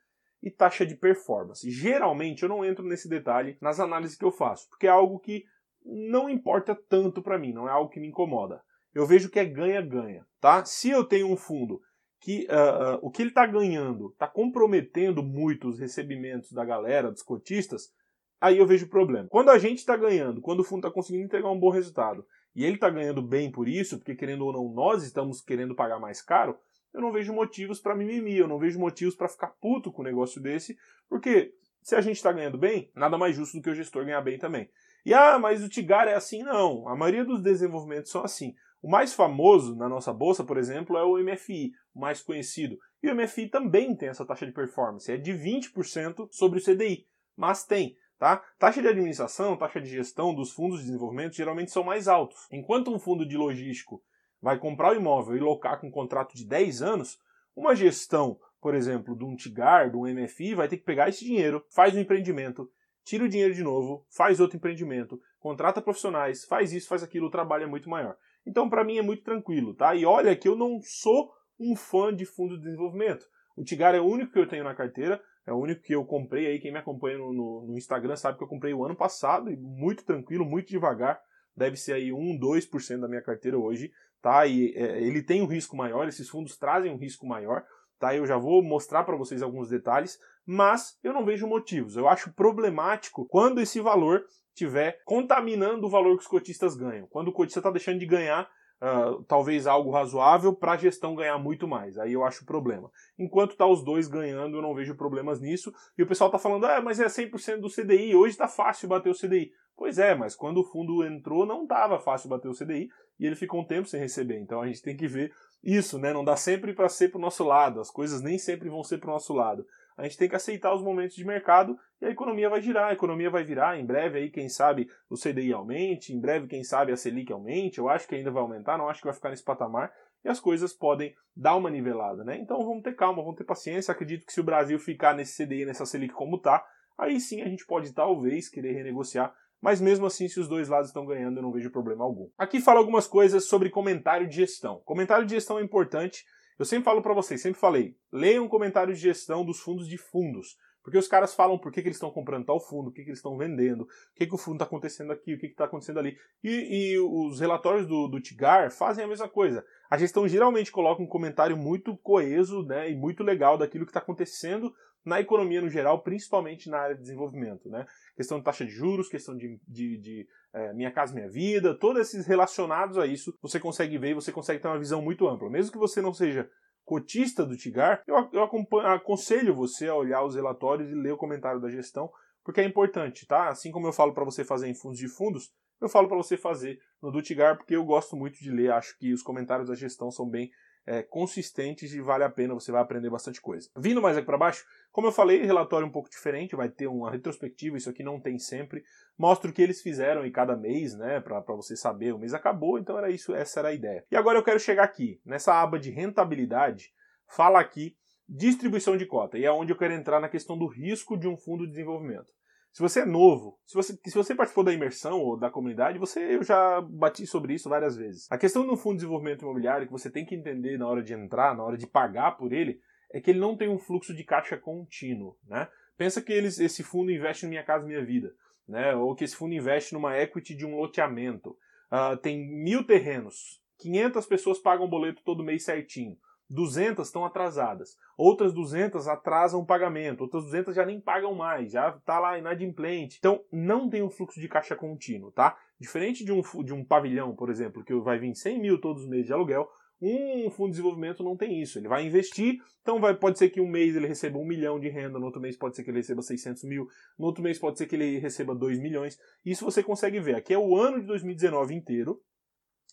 e 0.43 0.51
taxa 0.51 0.87
de 0.87 0.97
performance. 0.97 1.71
Geralmente 1.71 2.43
eu 2.43 2.49
não 2.49 2.65
entro 2.65 2.83
nesse 2.83 3.11
detalhe 3.11 3.59
nas 3.61 3.79
análises 3.79 4.17
que 4.17 4.25
eu 4.25 4.33
faço, 4.33 4.67
porque 4.71 4.87
é 4.87 4.91
algo 4.91 5.19
que 5.19 5.45
não 5.85 6.31
importa 6.31 6.75
tanto 6.75 7.23
para 7.23 7.39
mim, 7.39 7.53
não 7.53 7.69
é 7.69 7.71
algo 7.71 7.91
que 7.91 8.01
me 8.01 8.09
incomoda. 8.09 8.63
Eu 8.95 9.05
vejo 9.05 9.29
que 9.29 9.39
é 9.39 9.45
ganha-ganha, 9.45 10.27
tá? 10.41 10.65
Se 10.65 10.89
eu 10.89 11.05
tenho 11.05 11.31
um 11.31 11.37
fundo 11.37 11.83
que 12.19 12.49
uh, 12.51 12.97
uh, 12.97 12.99
o 13.03 13.11
que 13.11 13.21
ele 13.21 13.29
está 13.29 13.47
ganhando 13.47 14.09
está 14.13 14.27
comprometendo 14.27 15.23
muito 15.23 15.69
os 15.69 15.79
recebimentos 15.79 16.53
da 16.53 16.65
galera, 16.65 17.11
dos 17.11 17.23
cotistas, 17.23 17.93
aí 18.41 18.59
eu 18.59 18.67
vejo 18.67 18.89
problema. 18.89 19.29
Quando 19.29 19.51
a 19.51 19.59
gente 19.59 19.79
está 19.79 19.97
ganhando, 19.97 20.41
quando 20.41 20.61
o 20.61 20.65
fundo 20.65 20.87
está 20.87 20.91
conseguindo 20.91 21.25
entregar 21.25 21.51
um 21.51 21.59
bom 21.59 21.71
resultado 21.71 22.25
e 22.55 22.65
ele 22.65 22.75
está 22.75 22.91
ganhando 22.91 23.23
bem 23.23 23.51
por 23.51 23.69
isso, 23.69 23.99
porque 23.99 24.15
querendo 24.15 24.45
ou 24.47 24.53
não, 24.53 24.73
nós 24.73 25.03
estamos 25.03 25.41
querendo 25.41 25.75
pagar 25.75 25.99
mais 25.99 26.23
caro, 26.23 26.57
eu 26.93 27.01
não 27.01 27.13
vejo 27.13 27.33
motivos 27.33 27.81
para 27.81 27.95
mimimi, 27.95 28.37
eu 28.37 28.49
não 28.49 28.59
vejo 28.59 28.79
motivos 28.79 29.15
para 29.15 29.29
ficar 29.29 29.49
puto 29.61 29.93
com 29.93 30.03
um 30.03 30.05
negócio 30.05 30.41
desse, 30.41 30.77
porque 31.09 31.53
se 31.83 31.95
a 31.95 32.01
gente 32.01 32.17
está 32.17 32.33
ganhando 32.33 32.59
bem, 32.59 32.91
nada 32.95 33.17
mais 33.17 33.37
justo 33.37 33.57
do 33.57 33.63
que 33.63 33.71
o 33.71 33.75
gestor 33.75 34.05
ganhar 34.05 34.21
bem 34.21 34.39
também. 34.39 34.69
E 35.05 35.15
ah, 35.15 35.39
mas 35.39 35.63
o 35.63 35.69
Tigar 35.69 36.09
é 36.09 36.15
assim? 36.15 36.43
Não, 36.43 36.89
a 36.89 36.97
maioria 36.97 37.25
dos 37.25 37.43
desenvolvimentos 37.43 38.11
são 38.11 38.23
assim. 38.23 38.55
O 38.83 38.91
mais 38.91 39.13
famoso 39.13 39.75
na 39.75 39.89
nossa 39.89 40.13
bolsa, 40.13 40.45
por 40.45 40.57
exemplo, 40.57 40.97
é 40.97 41.03
o 41.03 41.19
MFI, 41.19 41.73
o 41.95 42.01
mais 42.01 42.21
conhecido. 42.23 42.79
E 43.03 43.11
o 43.11 43.15
MFI 43.15 43.49
também 43.49 43.97
tem 43.97 44.09
essa 44.09 44.25
taxa 44.25 44.47
de 44.47 44.53
performance, 44.53 45.11
é 45.11 45.17
de 45.17 45.33
20% 45.33 46.29
sobre 46.31 46.59
o 46.59 46.63
CDI, 46.63 47.07
mas 47.37 47.65
tem. 47.65 47.97
Tá? 48.19 48.43
Taxa 48.59 48.83
de 48.83 48.89
administração, 48.89 49.57
taxa 49.57 49.81
de 49.81 49.89
gestão 49.89 50.35
dos 50.35 50.51
fundos 50.51 50.81
de 50.81 50.87
desenvolvimento 50.87 51.37
geralmente 51.37 51.71
são 51.71 51.85
mais 51.85 52.09
altos. 52.09 52.49
Enquanto 52.51 52.93
um 52.93 52.99
fundo 52.99 53.25
de 53.25 53.37
logístico 53.37 54.03
vai 54.43 54.59
comprar 54.59 54.93
o 54.93 54.97
imóvel 54.97 55.37
e 55.37 55.41
locar 55.41 55.81
com 55.81 55.87
um 55.87 55.91
contrato 55.91 56.35
de 56.35 56.45
10 56.45 56.83
anos, 56.83 57.19
uma 57.55 57.77
gestão, 57.77 58.39
por 58.61 58.75
exemplo, 58.75 59.17
de 59.17 59.25
um 59.25 59.37
TIGAR, 59.37 59.91
de 59.91 59.97
um 59.97 60.07
MFI, 60.07 60.55
vai 60.55 60.67
ter 60.67 60.79
que 60.79 60.85
pegar 60.85 61.09
esse 61.09 61.25
dinheiro, 61.25 61.65
faz 61.71 61.95
um 61.95 62.01
empreendimento, 62.01 62.69
tira 63.05 63.25
o 63.25 63.29
dinheiro 63.29 63.55
de 63.55 63.63
novo, 63.63 64.05
faz 64.11 64.41
outro 64.41 64.57
empreendimento, 64.57 65.21
contrata 65.39 65.81
profissionais, 65.81 66.45
faz 66.45 66.73
isso, 66.73 66.89
faz 66.89 67.05
aquilo, 67.05 67.29
o 67.29 67.31
trabalho 67.31 67.65
é 67.65 67.67
muito 67.69 67.89
maior. 67.89 68.17
Então, 68.45 68.69
para 68.69 68.83
mim 68.83 68.99
é 68.99 69.03
muito 69.03 69.23
tranquilo, 69.23 69.75
tá? 69.75 69.95
E 69.95 70.05
olha 70.05 70.35
que 70.35 70.49
eu 70.49 70.57
não 70.57 70.81
sou 70.83 71.33
um 71.59 71.77
fã 71.77 72.15
de 72.15 72.25
fundo 72.25 72.57
de 72.57 72.65
desenvolvimento. 72.65 73.27
O 73.57 73.65
Tigar 73.65 73.95
é 73.95 74.01
o 74.01 74.07
único 74.07 74.33
que 74.33 74.39
eu 74.39 74.49
tenho 74.49 74.65
na 74.65 74.75
carteira, 74.75 75.21
é 75.49 75.53
o 75.53 75.57
único 75.57 75.83
que 75.83 75.95
eu 75.95 76.05
comprei 76.05 76.47
aí. 76.47 76.61
Quem 76.61 76.71
me 76.71 76.79
acompanha 76.79 77.17
no, 77.17 77.33
no, 77.33 77.67
no, 77.69 77.79
Instagram 77.79 78.17
sabe 78.17 78.37
que 78.37 78.45
eu 78.45 78.49
comprei 78.49 78.75
o 78.75 78.85
ano 78.85 78.95
passado 78.95 79.51
e 79.51 79.57
muito 79.57 80.05
tranquilo, 80.05 80.45
muito 80.45 80.69
devagar. 80.69 81.19
Deve 81.57 81.77
ser 81.77 81.95
aí 81.95 82.13
1, 82.13 82.39
2% 82.39 83.01
da 83.01 83.09
minha 83.09 83.23
carteira 83.23 83.59
hoje, 83.59 83.91
tá? 84.21 84.47
E 84.47 84.75
é, 84.77 85.03
ele 85.03 85.23
tem 85.23 85.41
um 85.41 85.47
risco 85.47 85.75
maior, 85.75 86.07
esses 86.07 86.29
fundos 86.29 86.59
trazem 86.59 86.93
um 86.93 86.99
risco 86.99 87.27
maior, 87.27 87.65
tá? 87.99 88.15
Eu 88.15 88.27
já 88.27 88.37
vou 88.37 88.63
mostrar 88.63 89.05
para 89.05 89.17
vocês 89.17 89.41
alguns 89.41 89.71
detalhes, 89.71 90.19
mas 90.45 90.99
eu 91.03 91.15
não 91.15 91.25
vejo 91.25 91.47
motivos. 91.47 91.97
Eu 91.97 92.07
acho 92.07 92.33
problemático 92.35 93.27
quando 93.27 93.61
esse 93.61 93.81
valor 93.81 94.23
estiver 94.51 95.01
contaminando 95.07 95.87
o 95.87 95.91
valor 95.91 96.17
que 96.17 96.25
os 96.25 96.29
cotistas 96.29 96.77
ganham. 96.77 97.07
Quando 97.07 97.29
o 97.29 97.33
cotista 97.33 97.61
está 97.61 97.71
deixando 97.71 98.01
de 98.01 98.07
ganhar 98.07 98.47
Uh, 98.81 99.25
talvez 99.25 99.67
algo 99.67 99.91
razoável 99.91 100.55
para 100.55 100.73
a 100.73 100.77
gestão 100.77 101.15
ganhar 101.15 101.37
muito 101.39 101.67
mais. 101.67 101.99
Aí 101.99 102.13
eu 102.13 102.25
acho 102.25 102.45
problema. 102.45 102.91
Enquanto 103.19 103.57
tá 103.57 103.67
os 103.67 103.83
dois 103.83 104.07
ganhando, 104.07 104.57
eu 104.57 104.63
não 104.63 104.75
vejo 104.75 104.95
problemas 104.95 105.41
nisso. 105.41 105.73
E 105.97 106.03
o 106.03 106.07
pessoal 106.07 106.31
tá 106.31 106.39
falando, 106.39 106.65
ah, 106.67 106.81
mas 106.81 107.01
é 107.01 107.07
100% 107.07 107.61
do 107.61 107.69
CDI, 107.69 108.15
hoje 108.15 108.37
tá 108.37 108.47
fácil 108.47 108.89
bater 108.89 109.11
o 109.11 109.19
CDI. 109.19 109.51
Pois 109.77 109.99
é, 109.99 110.15
mas 110.15 110.35
quando 110.35 110.59
o 110.59 110.65
fundo 110.65 111.05
entrou 111.05 111.47
não 111.47 111.67
tava 111.67 112.01
fácil 112.01 112.29
bater 112.29 112.49
o 112.49 112.55
CDI 112.55 112.89
e 113.19 113.27
ele 113.27 113.37
ficou 113.37 113.61
um 113.61 113.65
tempo 113.65 113.89
sem 113.89 114.01
receber. 114.01 114.39
Então 114.39 114.61
a 114.61 114.67
gente 114.67 114.83
tem 114.83 114.97
que 114.97 115.07
ver 115.07 115.33
isso, 115.63 115.99
né? 115.99 116.13
Não 116.13 116.25
dá 116.25 116.37
sempre 116.37 116.73
para 116.73 116.89
ser 116.89 117.11
pro 117.11 117.21
nosso 117.21 117.45
lado. 117.45 117.81
As 117.81 117.91
coisas 117.91 118.21
nem 118.21 118.39
sempre 118.39 118.69
vão 118.69 118.83
ser 118.83 118.99
pro 118.99 119.11
nosso 119.11 119.33
lado. 119.33 119.65
A 119.99 120.05
gente 120.05 120.17
tem 120.17 120.29
que 120.29 120.37
aceitar 120.37 120.75
os 120.75 120.83
momentos 120.83 121.17
de 121.17 121.25
mercado 121.25 121.77
e 122.01 122.07
a 122.07 122.11
economia 122.11 122.49
vai 122.49 122.63
girar, 122.63 122.91
a 122.91 122.93
economia 122.93 123.29
vai 123.29 123.43
virar. 123.43 123.79
Em 123.79 123.85
breve 123.85 124.19
aí, 124.19 124.31
quem 124.31 124.49
sabe, 124.49 124.89
o 125.11 125.17
CDI 125.17 125.53
aumente, 125.53 126.15
em 126.15 126.21
breve, 126.21 126.47
quem 126.47 126.63
sabe, 126.63 126.93
a 126.93 126.97
Selic 126.97 127.33
aumente. 127.33 127.79
Eu 127.79 127.89
acho 127.89 128.07
que 128.07 128.15
ainda 128.15 128.31
vai 128.31 128.43
aumentar, 128.43 128.79
não 128.79 128.89
acho 128.89 129.01
que 129.01 129.07
vai 129.07 129.15
ficar 129.15 129.31
nesse 129.31 129.45
patamar. 129.45 129.93
E 130.25 130.29
as 130.29 130.39
coisas 130.39 130.73
podem 130.73 131.15
dar 131.37 131.57
uma 131.57 131.69
nivelada, 131.69 132.23
né? 132.23 132.39
Então 132.39 132.65
vamos 132.65 132.83
ter 132.83 132.95
calma, 132.95 133.23
vamos 133.23 133.37
ter 133.37 133.45
paciência. 133.45 133.93
Acredito 133.93 134.25
que 134.25 134.33
se 134.33 134.41
o 134.41 134.45
Brasil 134.45 134.79
ficar 134.79 135.15
nesse 135.15 135.45
CDI, 135.45 135.67
nessa 135.67 135.85
Selic 135.85 136.15
como 136.15 136.39
tá, 136.39 136.65
aí 136.97 137.21
sim 137.21 137.43
a 137.43 137.49
gente 137.49 137.67
pode 137.67 137.93
talvez 137.93 138.49
querer 138.49 138.73
renegociar 138.73 139.35
mas 139.61 139.81
mesmo 139.81 140.07
assim, 140.07 140.29
se 140.29 140.39
os 140.39 140.49
dois 140.49 140.69
lados 140.69 140.89
estão 140.89 141.05
ganhando, 141.05 141.39
eu 141.39 141.43
não 141.43 141.53
vejo 141.53 141.71
problema 141.71 142.05
algum. 142.05 142.29
Aqui 142.39 142.61
fala 142.61 142.79
algumas 142.79 143.07
coisas 143.07 143.47
sobre 143.47 143.71
comentário 143.71 144.29
de 144.29 144.37
gestão. 144.37 144.81
Comentário 144.85 145.27
de 145.27 145.35
gestão 145.35 145.59
é 145.59 145.63
importante 145.63 146.25
eu 146.59 146.65
sempre 146.65 146.85
falo 146.85 147.01
para 147.01 147.15
vocês, 147.15 147.41
sempre 147.41 147.61
falei, 147.61 147.97
leiam 148.13 148.45
um 148.45 148.49
comentário 148.49 148.93
de 148.93 149.01
gestão 149.01 149.45
dos 149.45 149.61
fundos 149.61 149.89
de 149.89 149.97
fundos. 149.97 150.57
Porque 150.89 150.97
os 150.97 151.07
caras 151.07 151.35
falam 151.35 151.59
por 151.59 151.71
que, 151.71 151.83
que 151.83 151.89
eles 151.89 151.97
estão 151.97 152.11
comprando 152.11 152.47
tal 152.47 152.59
fundo, 152.59 152.89
o 152.89 152.91
que, 152.91 153.03
que 153.03 153.11
eles 153.11 153.19
estão 153.19 153.37
vendendo, 153.37 153.83
o 153.83 153.89
que, 154.15 154.27
que 154.27 154.35
o 154.35 154.39
fundo 154.39 154.55
está 154.55 154.65
acontecendo 154.65 155.13
aqui, 155.13 155.35
o 155.35 155.39
que 155.39 155.47
está 155.47 155.67
acontecendo 155.67 155.99
ali. 155.99 156.17
E, 156.43 156.95
e, 156.95 156.99
os 156.99 157.41
relatórios 157.41 157.87
do, 157.87 158.09
do 158.09 158.19
Tigar 158.21 158.71
fazem 158.71 159.05
a 159.05 159.07
mesma 159.07 159.29
coisa. 159.29 159.63
A 159.91 159.99
gestão 159.99 160.27
geralmente 160.27 160.73
coloca 160.73 161.03
um 161.03 161.07
comentário 161.07 161.59
muito 161.59 161.95
coeso 161.99 162.63
né, 162.63 162.91
e 162.91 162.97
muito 162.97 163.23
legal 163.23 163.59
daquilo 163.59 163.85
que 163.85 163.91
está 163.91 164.01
acontecendo 164.01 164.75
na 165.09 165.21
economia 165.21 165.61
no 165.61 165.71
geral, 165.71 166.03
principalmente 166.03 166.69
na 166.69 166.79
área 166.79 166.95
de 166.95 167.01
desenvolvimento. 167.01 167.69
Né? 167.69 167.87
Questão 168.15 168.39
de 168.39 168.45
taxa 168.45 168.65
de 168.65 168.71
juros, 168.71 169.09
questão 169.09 169.37
de, 169.37 169.59
de, 169.67 169.99
de 169.99 170.29
é, 170.53 170.73
Minha 170.75 170.93
Casa 170.93 171.15
Minha 171.15 171.29
Vida, 171.29 171.75
todos 171.75 172.03
esses 172.03 172.27
relacionados 172.27 172.99
a 172.99 173.07
isso, 173.07 173.37
você 173.41 173.59
consegue 173.59 173.97
ver 173.99 174.11
e 174.11 174.15
você 174.15 174.31
consegue 174.31 174.61
ter 174.61 174.69
uma 174.69 174.79
visão 174.79 175.01
muito 175.03 175.27
ampla. 175.27 175.51
Mesmo 175.51 175.73
que 175.73 175.79
você 175.79 176.03
não 176.03 176.13
seja 176.13 176.49
cotista 176.85 177.45
do 177.45 177.57
Tigar, 177.57 178.03
eu, 178.07 178.17
eu 178.33 178.43
aconselho 178.87 179.55
você 179.55 179.89
a 179.89 179.95
olhar 179.95 180.25
os 180.25 180.35
relatórios 180.35 180.91
e 180.91 180.95
ler 180.95 181.13
o 181.13 181.19
comentário 181.19 181.61
da 181.61 181.71
gestão, 181.71 182.11
porque 182.45 182.61
é 182.61 182.65
importante, 182.65 183.27
tá? 183.27 183.49
Assim 183.49 183.71
como 183.71 183.87
eu 183.87 183.93
falo 183.93 184.15
para 184.15 184.25
você 184.25 184.43
fazer 184.45 184.69
em 184.69 184.75
fundos 184.75 184.99
de 184.99 185.09
fundos, 185.09 185.51
eu 185.81 185.89
falo 185.89 186.09
para 186.09 186.17
você 186.17 186.37
fazer 186.37 186.79
no 187.01 187.11
do 187.11 187.23
Tigar, 187.23 187.57
porque 187.57 187.77
eu 187.77 187.85
gosto 187.85 188.17
muito 188.17 188.39
de 188.39 188.51
ler, 188.51 188.73
acho 188.73 188.97
que 188.99 189.13
os 189.13 189.23
comentários 189.23 189.69
da 189.69 189.75
gestão 189.75 190.11
são 190.11 190.29
bem 190.29 190.51
é, 190.89 191.03
consistentes 191.03 191.93
e 191.93 192.01
vale 192.01 192.25
a 192.25 192.31
pena, 192.31 192.55
você 192.55 192.73
vai 192.73 192.81
aprender 192.81 193.11
bastante 193.11 193.41
coisa. 193.41 193.69
Vindo 193.77 194.01
mais 194.01 194.17
aqui 194.17 194.25
para 194.25 194.39
baixo, 194.39 194.65
como 194.91 195.07
eu 195.07 195.13
falei, 195.13 195.45
relatório 195.45 195.87
um 195.87 195.93
pouco 195.93 196.11
diferente, 196.11 196.57
vai 196.57 196.69
ter 196.69 196.87
uma 196.87 197.11
retrospectiva, 197.11 197.77
isso 197.77 197.91
aqui 197.91 198.03
não 198.03 198.21
tem 198.21 198.39
sempre. 198.39 198.83
Mostra 199.17 199.51
o 199.51 199.53
que 199.53 199.63
eles 199.63 199.83
fizeram 199.83 200.25
em 200.25 200.33
cada 200.33 200.57
mês, 200.57 200.97
né, 200.97 201.21
para 201.21 201.41
você 201.41 201.77
saber, 201.77 202.13
o 202.13 202.19
mês 202.19 202.35
acabou, 202.35 202.79
então 202.79 202.97
era 202.99 203.11
isso, 203.11 203.35
essa 203.35 203.61
era 203.61 203.69
a 203.69 203.75
ideia. 203.75 204.05
E 204.11 204.17
agora 204.17 204.39
eu 204.39 204.45
quero 204.45 204.59
chegar 204.59 204.85
aqui, 204.85 205.21
nessa 205.25 205.61
aba 205.61 205.79
de 205.79 205.91
rentabilidade, 205.91 206.91
fala 207.27 207.61
aqui 207.61 207.97
distribuição 208.29 208.97
de 208.97 209.07
cota, 209.07 209.39
e 209.39 209.45
é 209.45 209.51
onde 209.51 209.73
eu 209.73 209.77
quero 209.77 209.95
entrar 209.95 210.21
na 210.21 210.29
questão 210.29 210.59
do 210.59 210.67
risco 210.67 211.17
de 211.17 211.27
um 211.27 211.37
fundo 211.37 211.65
de 211.65 211.71
desenvolvimento. 211.71 212.31
Se 212.73 212.83
você 212.83 213.01
é 213.01 213.07
novo, 213.07 213.59
se 213.65 213.75
você, 213.75 213.99
se 214.05 214.15
você 214.15 214.35
participou 214.35 214.63
da 214.63 214.73
imersão 214.73 215.21
ou 215.21 215.39
da 215.39 215.51
comunidade, 215.51 215.99
você 215.99 216.37
eu 216.37 216.43
já 216.43 216.81
bati 216.81 217.27
sobre 217.27 217.55
isso 217.55 217.69
várias 217.69 217.97
vezes. 217.97 218.31
A 218.31 218.37
questão 218.37 218.67
do 218.67 218.77
fundo 218.77 218.93
de 218.93 218.99
desenvolvimento 218.99 219.43
imobiliário 219.43 219.87
que 219.87 219.93
você 219.93 220.11
tem 220.11 220.25
que 220.25 220.35
entender 220.35 220.79
na 220.79 220.87
hora 220.87 221.03
de 221.03 221.15
entrar, 221.15 221.57
na 221.57 221.65
hora 221.65 221.79
de 221.79 221.87
pagar 221.87 222.37
por 222.37 222.53
ele, 222.53 222.79
é 223.11 223.21
que 223.21 223.31
ele 223.31 223.39
não 223.39 223.57
tem 223.57 223.69
um 223.69 223.79
fluxo 223.79 224.15
de 224.15 224.25
caixa 224.25 224.57
contínuo, 224.57 225.37
né? 225.47 225.69
Pensa 225.97 226.23
que 226.23 226.33
eles, 226.33 226.59
esse 226.59 226.83
fundo 226.83 227.11
investe 227.11 227.47
em 227.47 227.49
Minha 227.49 227.65
Casa 227.65 227.87
Minha 227.87 228.05
Vida, 228.05 228.35
né? 228.67 228.95
Ou 228.95 229.15
que 229.15 229.25
esse 229.25 229.35
fundo 229.35 229.55
investe 229.55 229.95
numa 229.95 230.17
equity 230.17 230.55
de 230.55 230.67
um 230.67 230.77
loteamento. 230.77 231.57
Uh, 231.91 232.17
tem 232.19 232.47
mil 232.47 232.85
terrenos, 232.85 233.63
500 233.79 234.27
pessoas 234.27 234.59
pagam 234.59 234.89
boleto 234.89 235.23
todo 235.25 235.43
mês 235.43 235.65
certinho. 235.65 236.17
200 236.51 237.07
estão 237.07 237.25
atrasadas. 237.25 237.97
Outras 238.17 238.55
200 238.55 239.07
atrasam 239.07 239.61
o 239.61 239.67
pagamento. 239.67 240.23
Outras 240.23 240.45
200 240.45 240.75
já 240.75 240.85
nem 240.85 241.01
pagam 241.01 241.35
mais, 241.35 241.73
já 241.73 241.91
está 241.91 242.19
lá 242.19 242.39
inadimplente. 242.39 243.17
Então, 243.19 243.45
não 243.53 243.89
tem 243.89 244.03
um 244.03 244.11
fluxo 244.11 244.41
de 244.41 244.49
caixa 244.49 244.75
contínuo, 244.75 245.31
tá? 245.31 245.59
Diferente 245.79 246.25
de 246.25 246.33
um, 246.33 246.41
de 246.65 246.73
um 246.73 246.85
pavilhão, 246.85 247.35
por 247.35 247.51
exemplo, 247.51 247.85
que 247.85 247.95
vai 247.97 248.19
vir 248.19 248.35
100 248.35 248.61
mil 248.61 248.81
todos 248.81 249.03
os 249.03 249.09
meses 249.09 249.27
de 249.27 249.33
aluguel, 249.33 249.69
um 250.01 250.51
fundo 250.51 250.67
de 250.67 250.77
desenvolvimento 250.77 251.25
não 251.25 251.37
tem 251.37 251.61
isso. 251.61 251.79
Ele 251.79 251.89
vai 251.89 252.07
investir, 252.07 252.59
então 252.83 253.01
vai, 253.01 253.15
pode 253.15 253.39
ser 253.39 253.51
que 253.51 253.61
um 253.61 253.69
mês 253.69 253.97
ele 253.97 254.07
receba 254.07 254.39
um 254.39 254.45
milhão 254.45 254.79
de 254.79 254.89
renda, 254.89 255.19
no 255.19 255.27
outro 255.27 255.41
mês 255.41 255.57
pode 255.57 255.75
ser 255.75 255.83
que 255.83 255.91
ele 255.91 255.99
receba 255.99 256.23
600 256.23 256.65
mil, 256.65 256.87
no 257.19 257.27
outro 257.27 257.43
mês 257.43 257.59
pode 257.59 257.79
ser 257.79 257.87
que 257.87 257.97
ele 257.97 258.19
receba 258.19 258.55
2 258.55 258.79
milhões. 258.79 259.19
Isso 259.45 259.65
você 259.65 259.83
consegue 259.83 260.21
ver. 260.21 260.37
Aqui 260.37 260.55
é 260.55 260.59
o 260.59 260.77
ano 260.77 261.01
de 261.01 261.07
2019 261.07 261.75
inteiro, 261.75 262.21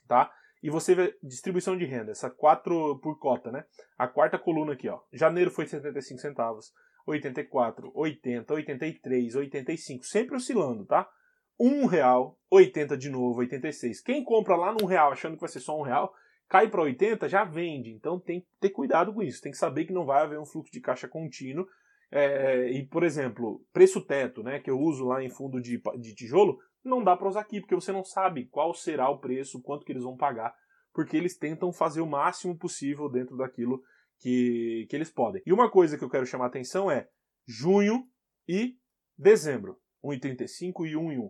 tá? 0.08 0.32
E 0.64 0.70
você 0.70 0.96
vê 0.96 1.16
distribuição 1.22 1.78
de 1.78 1.86
renda, 1.86 2.12
essa 2.12 2.30
4 2.30 3.00
por 3.00 3.20
cota, 3.20 3.52
né? 3.52 3.66
A 3.98 4.08
quarta 4.08 4.40
coluna 4.40 4.74
aqui, 4.74 4.90
ó. 4.90 5.00
Janeiro 5.14 5.52
foi 5.52 5.68
75 5.68 6.20
centavos, 6.20 6.74
84, 7.06 7.92
80, 7.94 8.52
83, 8.52 9.36
85, 9.36 10.04
sempre 10.04 10.36
oscilando, 10.36 10.86
tá? 10.86 11.08
Um 11.60 11.86
real, 11.86 12.40
80 12.50 12.98
de 12.98 13.10
novo, 13.10 13.40
86. 13.40 14.02
Quem 14.02 14.24
compra 14.24 14.56
lá 14.56 14.74
num 14.74 14.88
real 14.88 15.12
achando 15.12 15.36
que 15.36 15.42
vai 15.42 15.50
ser 15.50 15.60
só 15.60 15.80
um 15.80 15.84
real, 15.84 16.12
Cai 16.48 16.70
para 16.70 16.82
80, 16.82 17.28
já 17.28 17.44
vende. 17.44 17.92
Então 17.92 18.20
tem 18.20 18.42
que 18.42 18.48
ter 18.60 18.70
cuidado 18.70 19.14
com 19.14 19.22
isso. 19.22 19.42
Tem 19.42 19.52
que 19.52 19.58
saber 19.58 19.86
que 19.86 19.94
não 19.94 20.06
vai 20.06 20.22
haver 20.22 20.40
um 20.40 20.46
fluxo 20.46 20.72
de 20.72 20.82
caixa 20.82 21.08
contínuo. 21.08 21.66
É, 22.12 22.70
e, 22.72 22.86
por 22.88 23.04
exemplo, 23.04 23.66
preço 23.74 24.00
teto, 24.06 24.44
né, 24.44 24.60
que 24.60 24.70
eu 24.70 24.80
uso 24.80 25.06
lá 25.06 25.24
em 25.24 25.30
fundo 25.30 25.60
de, 25.60 25.82
de 26.00 26.14
tijolo, 26.14 26.58
não 26.84 27.04
dá 27.04 27.18
para 27.18 27.28
usar 27.28 27.42
aqui, 27.42 27.60
porque 27.60 27.76
você 27.76 27.92
não 27.92 28.04
sabe 28.04 28.46
qual 28.46 28.74
será 28.74 29.10
o 29.10 29.20
preço, 29.20 29.62
quanto 29.62 29.84
que 29.84 29.92
eles 29.92 30.04
vão 30.04 30.16
pagar, 30.16 30.54
porque 30.94 31.18
eles 31.18 31.38
tentam 31.38 31.74
fazer 31.74 32.02
o 32.02 32.08
máximo 32.08 32.58
possível 32.58 33.10
dentro 33.10 33.36
daquilo 33.36 33.82
que, 34.20 34.86
que 34.90 34.96
eles 34.96 35.12
podem. 35.12 35.42
E 35.46 35.52
uma 35.52 35.70
coisa 35.70 35.98
que 35.98 36.04
eu 36.04 36.10
quero 36.10 36.26
chamar 36.26 36.46
a 36.46 36.48
atenção 36.48 36.90
é 36.90 37.08
junho 37.48 38.08
e 38.48 38.78
dezembro, 39.18 39.78
1,35 40.04 40.88
e 40.88 40.96
1 40.96 41.12
em 41.12 41.20
1. 41.20 41.26
Ah, 41.26 41.30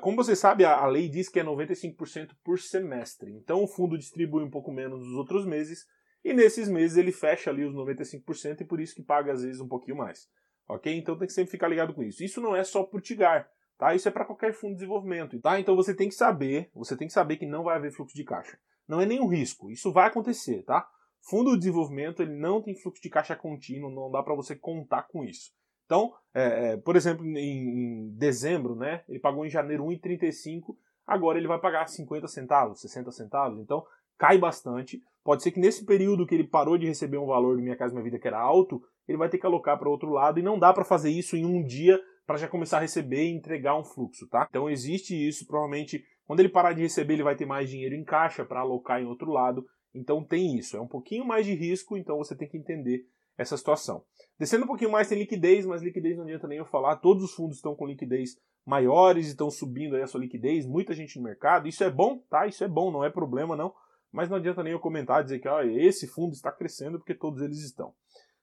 como 0.00 0.16
você 0.16 0.34
sabe, 0.34 0.64
a 0.64 0.84
lei 0.86 1.08
diz 1.08 1.28
que 1.28 1.38
é 1.38 1.44
95% 1.44 2.30
por 2.42 2.58
semestre. 2.58 3.32
Então 3.32 3.62
o 3.62 3.68
fundo 3.68 3.96
distribui 3.96 4.42
um 4.42 4.50
pouco 4.50 4.72
menos 4.72 5.00
nos 5.00 5.14
outros 5.14 5.46
meses 5.46 5.86
e 6.24 6.32
nesses 6.34 6.68
meses 6.68 6.96
ele 6.96 7.12
fecha 7.12 7.50
ali 7.50 7.64
os 7.64 7.74
95% 7.74 8.60
e 8.60 8.64
por 8.64 8.80
isso 8.80 8.94
que 8.94 9.02
paga 9.02 9.32
às 9.32 9.42
vezes 9.42 9.60
um 9.60 9.68
pouquinho 9.68 9.96
mais. 9.96 10.28
Ok? 10.68 10.92
Então 10.94 11.16
tem 11.16 11.26
que 11.26 11.32
sempre 11.32 11.50
ficar 11.50 11.68
ligado 11.68 11.94
com 11.94 12.02
isso. 12.02 12.22
Isso 12.22 12.40
não 12.40 12.54
é 12.54 12.62
só 12.64 12.88
o 12.90 13.00
Tigar, 13.00 13.48
tá? 13.78 13.94
Isso 13.94 14.08
é 14.08 14.10
para 14.10 14.24
qualquer 14.24 14.52
fundo 14.52 14.72
de 14.72 14.80
desenvolvimento, 14.80 15.40
tá? 15.40 15.58
Então 15.58 15.74
você 15.74 15.94
tem 15.94 16.08
que 16.08 16.14
saber, 16.14 16.70
você 16.74 16.96
tem 16.96 17.06
que 17.08 17.14
saber 17.14 17.36
que 17.36 17.46
não 17.46 17.64
vai 17.64 17.76
haver 17.76 17.92
fluxo 17.92 18.14
de 18.14 18.24
caixa. 18.24 18.58
Não 18.86 19.00
é 19.00 19.06
nenhum 19.06 19.28
risco, 19.28 19.70
isso 19.70 19.92
vai 19.92 20.08
acontecer, 20.08 20.62
tá? 20.64 20.86
Fundo 21.22 21.52
de 21.52 21.58
desenvolvimento 21.58 22.22
ele 22.22 22.34
não 22.34 22.62
tem 22.62 22.74
fluxo 22.74 23.02
de 23.02 23.10
caixa 23.10 23.36
contínuo, 23.36 23.90
não 23.90 24.10
dá 24.10 24.22
para 24.22 24.34
você 24.34 24.56
contar 24.56 25.04
com 25.04 25.24
isso. 25.24 25.52
Então, 25.90 26.12
é, 26.32 26.74
é, 26.74 26.76
por 26.76 26.94
exemplo, 26.94 27.26
em, 27.26 27.34
em, 27.36 28.14
dezembro, 28.16 28.76
né, 28.76 29.02
ele 29.08 29.18
pagou 29.18 29.44
em 29.44 29.50
janeiro 29.50 29.82
1,35, 29.86 30.76
agora 31.04 31.36
ele 31.36 31.48
vai 31.48 31.58
pagar 31.58 31.88
50 31.88 32.28
centavos, 32.28 32.80
60 32.80 33.10
centavos, 33.10 33.58
então 33.58 33.84
cai 34.16 34.38
bastante. 34.38 35.02
Pode 35.24 35.42
ser 35.42 35.50
que 35.50 35.58
nesse 35.58 35.84
período 35.84 36.24
que 36.28 36.32
ele 36.36 36.46
parou 36.46 36.78
de 36.78 36.86
receber 36.86 37.18
um 37.18 37.26
valor 37.26 37.56
do 37.56 37.62
Minha 37.62 37.76
Casa 37.76 37.92
Minha 37.92 38.04
Vida 38.04 38.20
que 38.20 38.28
era 38.28 38.38
alto, 38.38 38.80
ele 39.08 39.18
vai 39.18 39.28
ter 39.28 39.38
que 39.38 39.46
alocar 39.46 39.80
para 39.80 39.90
outro 39.90 40.10
lado 40.10 40.38
e 40.38 40.44
não 40.44 40.60
dá 40.60 40.72
para 40.72 40.84
fazer 40.84 41.10
isso 41.10 41.36
em 41.36 41.44
um 41.44 41.60
dia 41.64 42.00
para 42.24 42.38
já 42.38 42.46
começar 42.46 42.76
a 42.76 42.82
receber 42.82 43.24
e 43.24 43.34
entregar 43.34 43.76
um 43.76 43.82
fluxo, 43.82 44.28
tá? 44.28 44.46
Então 44.48 44.70
existe 44.70 45.12
isso, 45.12 45.44
provavelmente 45.44 46.04
quando 46.24 46.38
ele 46.38 46.48
parar 46.48 46.72
de 46.72 46.82
receber, 46.82 47.14
ele 47.14 47.24
vai 47.24 47.34
ter 47.34 47.46
mais 47.46 47.68
dinheiro 47.68 47.96
em 47.96 48.04
caixa 48.04 48.44
para 48.44 48.60
alocar 48.60 49.02
em 49.02 49.06
outro 49.06 49.32
lado. 49.32 49.66
Então 49.92 50.22
tem 50.22 50.56
isso, 50.56 50.76
é 50.76 50.80
um 50.80 50.86
pouquinho 50.86 51.24
mais 51.24 51.44
de 51.44 51.52
risco, 51.52 51.96
então 51.96 52.16
você 52.16 52.36
tem 52.36 52.48
que 52.48 52.56
entender 52.56 53.04
essa 53.36 53.56
situação. 53.56 54.04
Descendo 54.40 54.64
um 54.64 54.66
pouquinho 54.66 54.90
mais 54.90 55.06
tem 55.06 55.18
liquidez, 55.18 55.66
mas 55.66 55.82
liquidez 55.82 56.16
não 56.16 56.24
adianta 56.24 56.48
nem 56.48 56.56
eu 56.56 56.64
falar, 56.64 56.96
todos 56.96 57.22
os 57.22 57.34
fundos 57.34 57.56
estão 57.56 57.76
com 57.76 57.86
liquidez 57.86 58.38
maiores, 58.64 59.26
estão 59.26 59.50
subindo 59.50 59.94
aí 59.94 60.00
a 60.02 60.06
sua 60.06 60.18
liquidez, 60.18 60.64
muita 60.64 60.94
gente 60.94 61.18
no 61.18 61.24
mercado, 61.24 61.68
isso 61.68 61.84
é 61.84 61.90
bom, 61.90 62.16
tá? 62.30 62.46
Isso 62.46 62.64
é 62.64 62.68
bom, 62.68 62.90
não 62.90 63.04
é 63.04 63.10
problema 63.10 63.54
não, 63.54 63.74
mas 64.10 64.30
não 64.30 64.38
adianta 64.38 64.62
nem 64.62 64.72
eu 64.72 64.80
comentar, 64.80 65.22
dizer 65.22 65.40
que 65.40 65.48
ó, 65.48 65.60
esse 65.60 66.06
fundo 66.06 66.32
está 66.32 66.50
crescendo 66.50 66.98
porque 66.98 67.14
todos 67.14 67.42
eles 67.42 67.58
estão. 67.58 67.88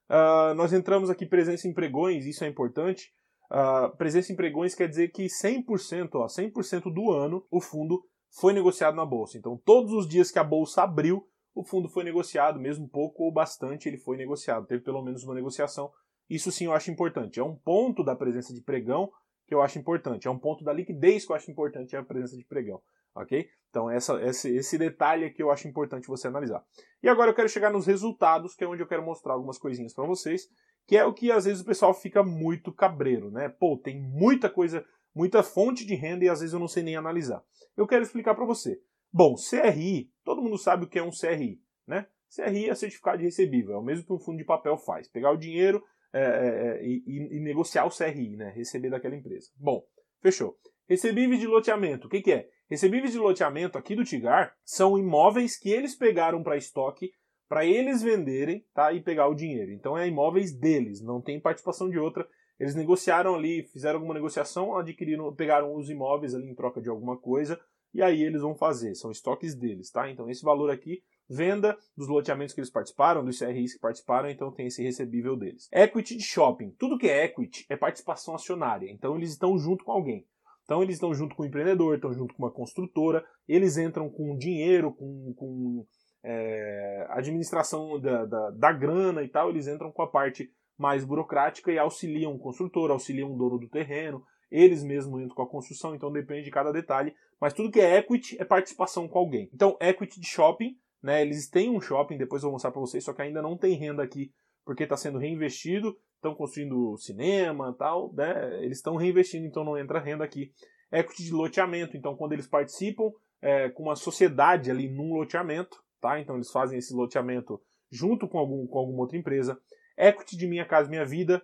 Uh, 0.08 0.54
nós 0.54 0.72
entramos 0.72 1.10
aqui 1.10 1.26
presença 1.26 1.68
em 1.68 1.74
pregões, 1.74 2.28
isso 2.28 2.44
é 2.44 2.48
importante. 2.48 3.12
Uh, 3.50 3.90
presença 3.98 4.32
em 4.32 4.36
pregões 4.36 4.76
quer 4.76 4.88
dizer 4.88 5.08
que 5.08 5.26
100%, 5.26 6.10
ó, 6.14 6.28
100% 6.28 6.94
do 6.94 7.12
ano 7.12 7.44
o 7.50 7.60
fundo 7.60 8.04
foi 8.40 8.54
negociado 8.54 8.94
na 8.94 9.06
bolsa. 9.06 9.36
Então, 9.36 9.60
todos 9.66 9.92
os 9.94 10.08
dias 10.08 10.30
que 10.30 10.38
a 10.38 10.44
bolsa 10.44 10.84
abriu, 10.84 11.28
o 11.58 11.64
fundo 11.64 11.90
foi 11.90 12.04
negociado, 12.04 12.60
mesmo 12.60 12.88
pouco 12.88 13.24
ou 13.24 13.32
bastante, 13.32 13.90
ele 13.90 13.98
foi 13.98 14.16
negociado. 14.16 14.68
Teve 14.68 14.84
pelo 14.84 15.02
menos 15.02 15.24
uma 15.24 15.34
negociação. 15.34 15.92
Isso 16.30 16.52
sim 16.52 16.66
eu 16.66 16.74
acho 16.74 16.92
importante. 16.92 17.40
É 17.40 17.44
um 17.44 17.56
ponto 17.56 18.04
da 18.04 18.16
presença 18.16 18.54
de 18.54 18.62
pregão 18.62 19.12
que 19.48 19.56
eu 19.56 19.62
acho 19.64 19.80
importante. 19.80 20.28
É 20.28 20.32
um 20.32 20.38
ponto 20.38 20.64
da 20.64 20.72
liquidez 20.72 21.26
que 21.26 21.32
eu 21.32 21.36
acho 21.36 21.50
importante 21.50 21.96
é 21.96 22.00
a 22.00 22.04
presença 22.04 22.38
de 22.38 22.46
pregão. 22.46 22.80
Ok? 23.16 23.50
Então, 23.72 23.90
essa, 23.90 24.22
esse, 24.22 24.56
esse 24.56 24.78
detalhe 24.78 25.26
é 25.26 25.30
que 25.32 25.42
eu 25.42 25.50
acho 25.50 25.68
importante 25.68 26.08
você 26.08 26.28
analisar. 26.28 26.64
E 27.02 27.10
agora 27.10 27.32
eu 27.32 27.36
quero 27.36 27.50
chegar 27.50 27.72
nos 27.72 27.88
resultados, 27.88 28.54
que 28.54 28.64
é 28.64 28.68
onde 28.68 28.84
eu 28.84 28.88
quero 28.88 29.04
mostrar 29.04 29.34
algumas 29.34 29.58
coisinhas 29.58 29.96
para 29.96 30.06
vocês, 30.06 30.48
que 30.86 30.96
é 30.96 31.04
o 31.06 31.14
que 31.14 31.32
às 31.32 31.46
vezes 31.46 31.64
o 31.64 31.66
pessoal 31.66 31.92
fica 31.92 32.22
muito 32.22 32.72
cabreiro, 32.72 33.32
né? 33.32 33.50
Pô, 33.50 33.78
tem 33.78 34.00
muita 34.00 34.48
coisa, 34.48 34.86
muita 35.14 35.42
fonte 35.42 35.88
de 35.88 35.96
renda 35.96 36.24
e 36.24 36.30
às 36.30 36.40
vezes 36.40 36.54
eu 36.54 36.60
não 36.60 36.68
sei 36.68 36.84
nem 36.84 36.96
analisar. 36.96 37.42
Eu 37.76 37.88
quero 37.88 38.04
explicar 38.04 38.36
para 38.36 38.46
você. 38.46 38.80
Bom, 39.12 39.36
CRI, 39.36 40.12
todo 40.24 40.42
mundo 40.42 40.58
sabe 40.58 40.86
o 40.86 40.90
que 40.90 41.00
é 41.00 41.04
um 41.04 41.12
CRI, 41.12 41.62
né? 41.88 42.08
CRI 42.34 42.70
é 42.70 42.76
certificado 42.76 43.20
de 43.20 43.24
recebível, 43.24 43.76
é 43.76 43.78
o 43.78 43.84
mesmo 43.84 44.06
que 44.06 44.14
um 44.14 44.20
fundo 44.20 44.38
de 44.38 44.44
papel 44.44 44.78
faz. 44.78 45.08
Pegar 45.08 45.32
o 45.32 45.38
dinheiro 45.38 45.84
é, 46.14 46.22
é, 46.22 46.24
é 46.26 46.86
e, 46.86 47.38
e, 47.38 47.40
negociar 47.40 47.86
o 47.86 47.96
CRI, 47.96 48.36
né? 48.36 48.52
Receber 48.56 48.90
daquela 48.90 49.16
empresa. 49.16 49.50
Bom, 49.56 49.84
fechou. 50.22 50.58
Recebíveis 50.88 51.40
de 51.40 51.48
loteamento, 51.48 52.08
o 52.08 52.10
que, 52.10 52.22
que 52.22 52.32
é? 52.32 52.50
Recebíveis 52.70 53.14
de 53.14 53.20
loteamento 53.20 53.78
aqui 53.78 53.96
do 53.96 54.04
Tigar 54.04 54.54
são 54.64 54.98
imóveis 54.98 55.58
que 55.58 55.70
eles 55.70 55.96
pegaram 55.96 56.44
para 56.44 56.58
estoque 56.58 57.12
para 57.48 57.66
eles 57.66 58.02
venderem 58.02 58.66
tá, 58.74 58.92
e 58.92 59.02
pegar 59.02 59.28
o 59.28 59.36
dinheiro. 59.36 59.72
Então 59.72 59.98
é 59.98 60.08
imóveis 60.08 60.52
deles, 60.52 61.02
não 61.02 61.22
tem 61.22 61.40
participação 61.40 61.90
de 61.90 61.98
outra. 61.98 62.28
Eles 62.60 62.76
negociaram 62.76 63.36
ali, 63.36 63.64
fizeram 63.72 63.98
alguma 63.98 64.14
negociação, 64.14 64.76
adquiriram, 64.76 65.34
pegaram 65.34 65.76
os 65.76 65.90
imóveis 65.90 66.34
ali 66.34 66.50
em 66.50 66.56
troca 66.56 66.82
de 66.82 66.90
alguma 66.90 67.18
coisa, 67.18 67.60
e 67.94 68.02
aí 68.02 68.22
eles 68.22 68.42
vão 68.42 68.56
fazer, 68.56 68.96
são 68.96 69.12
estoques 69.12 69.56
deles, 69.56 69.90
tá? 69.90 70.10
Então 70.10 70.30
esse 70.30 70.44
valor 70.44 70.70
aqui, 70.70 71.02
venda 71.30 71.78
dos 71.96 72.08
loteamentos 72.08 72.54
que 72.54 72.60
eles 72.60 72.72
participaram, 72.72 73.24
dos 73.24 73.40
CRIs 73.40 73.74
que 73.74 73.80
participaram, 73.80 74.30
então 74.30 74.52
tem 74.52 74.68
esse 74.68 74.84
recebível 74.84 75.36
deles. 75.36 75.68
Equity 75.72 76.16
de 76.16 76.24
shopping, 76.24 76.72
tudo 76.78 76.98
que 76.98 77.08
é 77.08 77.26
equity 77.26 77.66
é 77.70 77.76
participação 77.76 78.36
acionária, 78.36 78.90
então 78.90 79.16
eles 79.16 79.32
estão 79.32 79.58
junto 79.58 79.84
com 79.84 79.92
alguém. 79.92 80.26
Então 80.64 80.84
eles 80.84 80.96
estão 80.96 81.14
junto 81.14 81.34
com 81.34 81.44
o 81.44 81.46
empreendedor, 81.46 81.96
estão 81.96 82.14
junto 82.14 82.34
com 82.34 82.44
uma 82.44 82.52
construtora, 82.52 83.24
eles 83.48 83.78
entram 83.78 84.10
com 84.10 84.38
dinheiro, 84.38 84.94
com, 84.94 85.34
com 85.36 85.86
é, 86.24 87.08
administração 87.10 88.00
da, 88.02 88.26
da, 88.26 88.50
da, 88.52 88.72
grana 88.74 89.24
e 89.24 89.30
tal, 89.30 89.50
eles 89.50 89.66
entram 89.66 89.92
com 89.94 90.02
a 90.02 90.08
parte 90.08 90.52
mais 90.78 91.06
burocrática 91.06 91.72
e 91.72 91.80
auxiliam 91.80 92.34
o 92.34 92.40
construtor, 92.40 92.92
auxiliam 92.92 93.32
o 93.32 93.38
dono 93.38 93.58
do 93.58 93.70
terreno, 93.70 94.22
eles 94.52 94.84
mesmos 94.84 95.22
entram 95.22 95.36
com 95.36 95.42
a 95.42 95.50
construção, 95.50 95.96
então 95.96 96.12
depende 96.12 96.44
de 96.44 96.52
cada 96.52 96.72
detalhe. 96.72 97.14
Mas 97.40 97.54
tudo 97.54 97.72
que 97.72 97.80
é 97.80 97.98
equity 97.98 98.40
é 98.40 98.46
participação 98.46 99.08
com 99.08 99.20
alguém. 99.20 99.50
Então, 99.54 99.78
equity 99.80 100.20
de 100.20 100.28
shopping, 100.28 100.76
né? 101.02 101.22
Eles 101.22 101.50
têm 101.50 101.70
um 101.70 101.80
shopping, 101.80 102.18
depois 102.18 102.42
eu 102.42 102.48
vou 102.48 102.54
mostrar 102.54 102.72
para 102.72 102.82
vocês, 102.82 103.04
só 103.04 103.14
que 103.14 103.22
ainda 103.22 103.42
não 103.42 103.58
tem 103.58 103.78
renda 103.78 104.04
aqui 104.04 104.32
porque 104.68 104.84
está 104.84 104.98
sendo 104.98 105.18
reinvestido, 105.18 105.98
estão 106.16 106.36
construindo 106.36 106.98
cinema 106.98 107.74
tal, 107.80 108.12
né? 108.14 108.62
Eles 108.62 108.80
estão 108.80 108.98
reinvestindo, 108.98 109.46
então 109.46 109.64
não 109.64 109.78
entra 109.78 109.98
renda 109.98 110.26
aqui. 110.26 110.52
Equity 110.92 111.24
de 111.24 111.32
loteamento, 111.32 111.96
então 111.96 112.18
quando 112.18 112.34
eles 112.34 112.48
participam 112.48 113.10
é, 113.42 113.70
com 113.70 113.84
uma 113.84 113.96
sociedade 113.96 114.70
ali 114.70 114.90
num 114.90 115.14
loteamento, 115.14 115.82
tá? 116.02 116.20
Então 116.20 116.36
eles 116.36 116.52
fazem 116.52 116.78
esse 116.78 116.94
loteamento 116.94 117.62
junto 117.90 118.28
com, 118.28 118.38
algum, 118.38 118.68
com 118.68 118.80
alguma 118.80 119.00
outra 119.00 119.18
empresa. 119.18 119.58
Equity 119.98 120.36
de 120.36 120.48
Minha 120.48 120.66
Casa 120.66 120.90
Minha 120.90 121.06
Vida, 121.06 121.42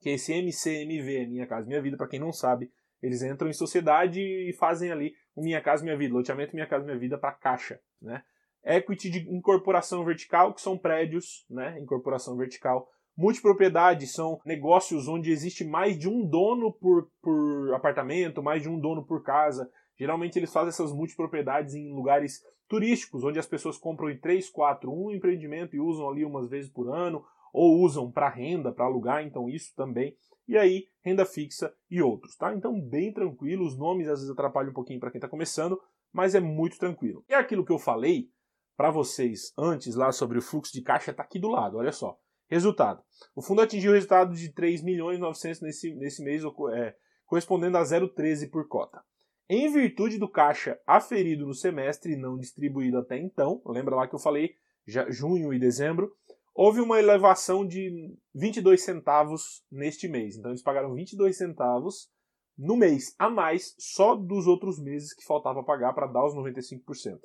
que 0.00 0.08
é 0.08 0.14
esse 0.14 0.32
MCMV, 0.32 1.26
Minha 1.26 1.46
Casa 1.46 1.66
Minha 1.66 1.82
Vida, 1.82 1.98
para 1.98 2.08
quem 2.08 2.18
não 2.18 2.32
sabe, 2.32 2.70
eles 3.02 3.22
entram 3.22 3.48
em 3.48 3.52
sociedade 3.52 4.20
e 4.20 4.52
fazem 4.52 4.90
ali 4.90 5.14
o 5.34 5.42
Minha 5.42 5.60
Casa 5.60 5.84
Minha 5.84 5.96
Vida, 5.96 6.14
loteamento 6.14 6.54
Minha 6.54 6.66
Casa 6.66 6.84
Minha 6.84 6.98
Vida 6.98 7.18
para 7.18 7.32
caixa, 7.32 7.80
né? 8.00 8.22
Equity 8.64 9.10
de 9.10 9.30
incorporação 9.30 10.04
vertical, 10.04 10.52
que 10.52 10.60
são 10.60 10.76
prédios, 10.76 11.46
né? 11.48 11.78
Incorporação 11.78 12.36
vertical. 12.36 12.88
Multipropriedade 13.16 14.06
são 14.06 14.40
negócios 14.44 15.08
onde 15.08 15.30
existe 15.30 15.64
mais 15.64 15.98
de 15.98 16.08
um 16.08 16.26
dono 16.26 16.72
por, 16.72 17.08
por 17.22 17.72
apartamento, 17.74 18.42
mais 18.42 18.62
de 18.62 18.68
um 18.68 18.78
dono 18.78 19.04
por 19.04 19.22
casa. 19.22 19.70
Geralmente 19.98 20.38
eles 20.38 20.52
fazem 20.52 20.68
essas 20.68 20.92
multipropriedades 20.92 21.74
em 21.74 21.94
lugares 21.94 22.42
turísticos, 22.68 23.24
onde 23.24 23.38
as 23.38 23.46
pessoas 23.46 23.78
compram 23.78 24.10
em 24.10 24.18
3, 24.18 24.50
4, 24.50 24.92
um 24.92 25.10
empreendimento 25.10 25.74
e 25.74 25.80
usam 25.80 26.08
ali 26.08 26.24
umas 26.24 26.48
vezes 26.48 26.70
por 26.70 26.92
ano, 26.94 27.24
ou 27.56 27.80
usam 27.80 28.12
para 28.12 28.28
renda, 28.28 28.70
para 28.70 28.84
alugar, 28.84 29.24
então 29.24 29.48
isso 29.48 29.74
também. 29.74 30.14
E 30.46 30.58
aí, 30.58 30.88
renda 31.02 31.24
fixa 31.24 31.74
e 31.90 32.02
outros, 32.02 32.36
tá? 32.36 32.54
Então, 32.54 32.78
bem 32.78 33.10
tranquilo, 33.10 33.64
os 33.64 33.78
nomes 33.78 34.08
às 34.08 34.18
vezes 34.18 34.30
atrapalham 34.30 34.72
um 34.72 34.74
pouquinho 34.74 35.00
para 35.00 35.10
quem 35.10 35.18
está 35.18 35.26
começando, 35.26 35.80
mas 36.12 36.34
é 36.34 36.40
muito 36.40 36.78
tranquilo. 36.78 37.24
E 37.26 37.32
aquilo 37.32 37.64
que 37.64 37.72
eu 37.72 37.78
falei 37.78 38.28
para 38.76 38.90
vocês 38.90 39.54
antes 39.56 39.94
lá 39.94 40.12
sobre 40.12 40.36
o 40.36 40.42
fluxo 40.42 40.70
de 40.70 40.82
caixa 40.82 41.12
está 41.12 41.22
aqui 41.22 41.38
do 41.38 41.48
lado, 41.48 41.78
olha 41.78 41.92
só. 41.92 42.18
Resultado. 42.46 43.02
O 43.34 43.40
fundo 43.40 43.62
atingiu 43.62 43.92
o 43.92 43.94
resultado 43.94 44.34
de 44.34 44.52
3 44.52 44.82
milhões 44.82 45.18
900 45.18 45.62
nesse, 45.62 45.94
nesse 45.94 46.22
mês, 46.22 46.42
é, 46.74 46.94
correspondendo 47.24 47.78
a 47.78 47.82
0,13 47.82 48.50
por 48.50 48.68
cota. 48.68 49.02
Em 49.48 49.72
virtude 49.72 50.18
do 50.18 50.28
caixa 50.28 50.78
aferido 50.86 51.46
no 51.46 51.54
semestre 51.54 52.12
e 52.12 52.16
não 52.16 52.36
distribuído 52.36 52.98
até 52.98 53.18
então, 53.18 53.62
lembra 53.64 53.96
lá 53.96 54.06
que 54.06 54.14
eu 54.14 54.18
falei 54.18 54.54
já, 54.86 55.10
junho 55.10 55.52
e 55.52 55.58
dezembro, 55.58 56.12
houve 56.56 56.80
uma 56.80 56.98
elevação 56.98 57.66
de 57.66 58.16
22 58.34 58.82
centavos 58.82 59.62
neste 59.70 60.08
mês. 60.08 60.36
Então 60.36 60.50
eles 60.50 60.62
pagaram 60.62 60.94
22 60.94 61.36
centavos 61.36 62.10
no 62.56 62.74
mês 62.76 63.14
a 63.18 63.28
mais 63.28 63.74
só 63.78 64.16
dos 64.16 64.46
outros 64.46 64.82
meses 64.82 65.12
que 65.12 65.26
faltava 65.26 65.62
pagar 65.62 65.92
para 65.92 66.06
dar 66.06 66.24
os 66.24 66.34
95%. 66.34 67.20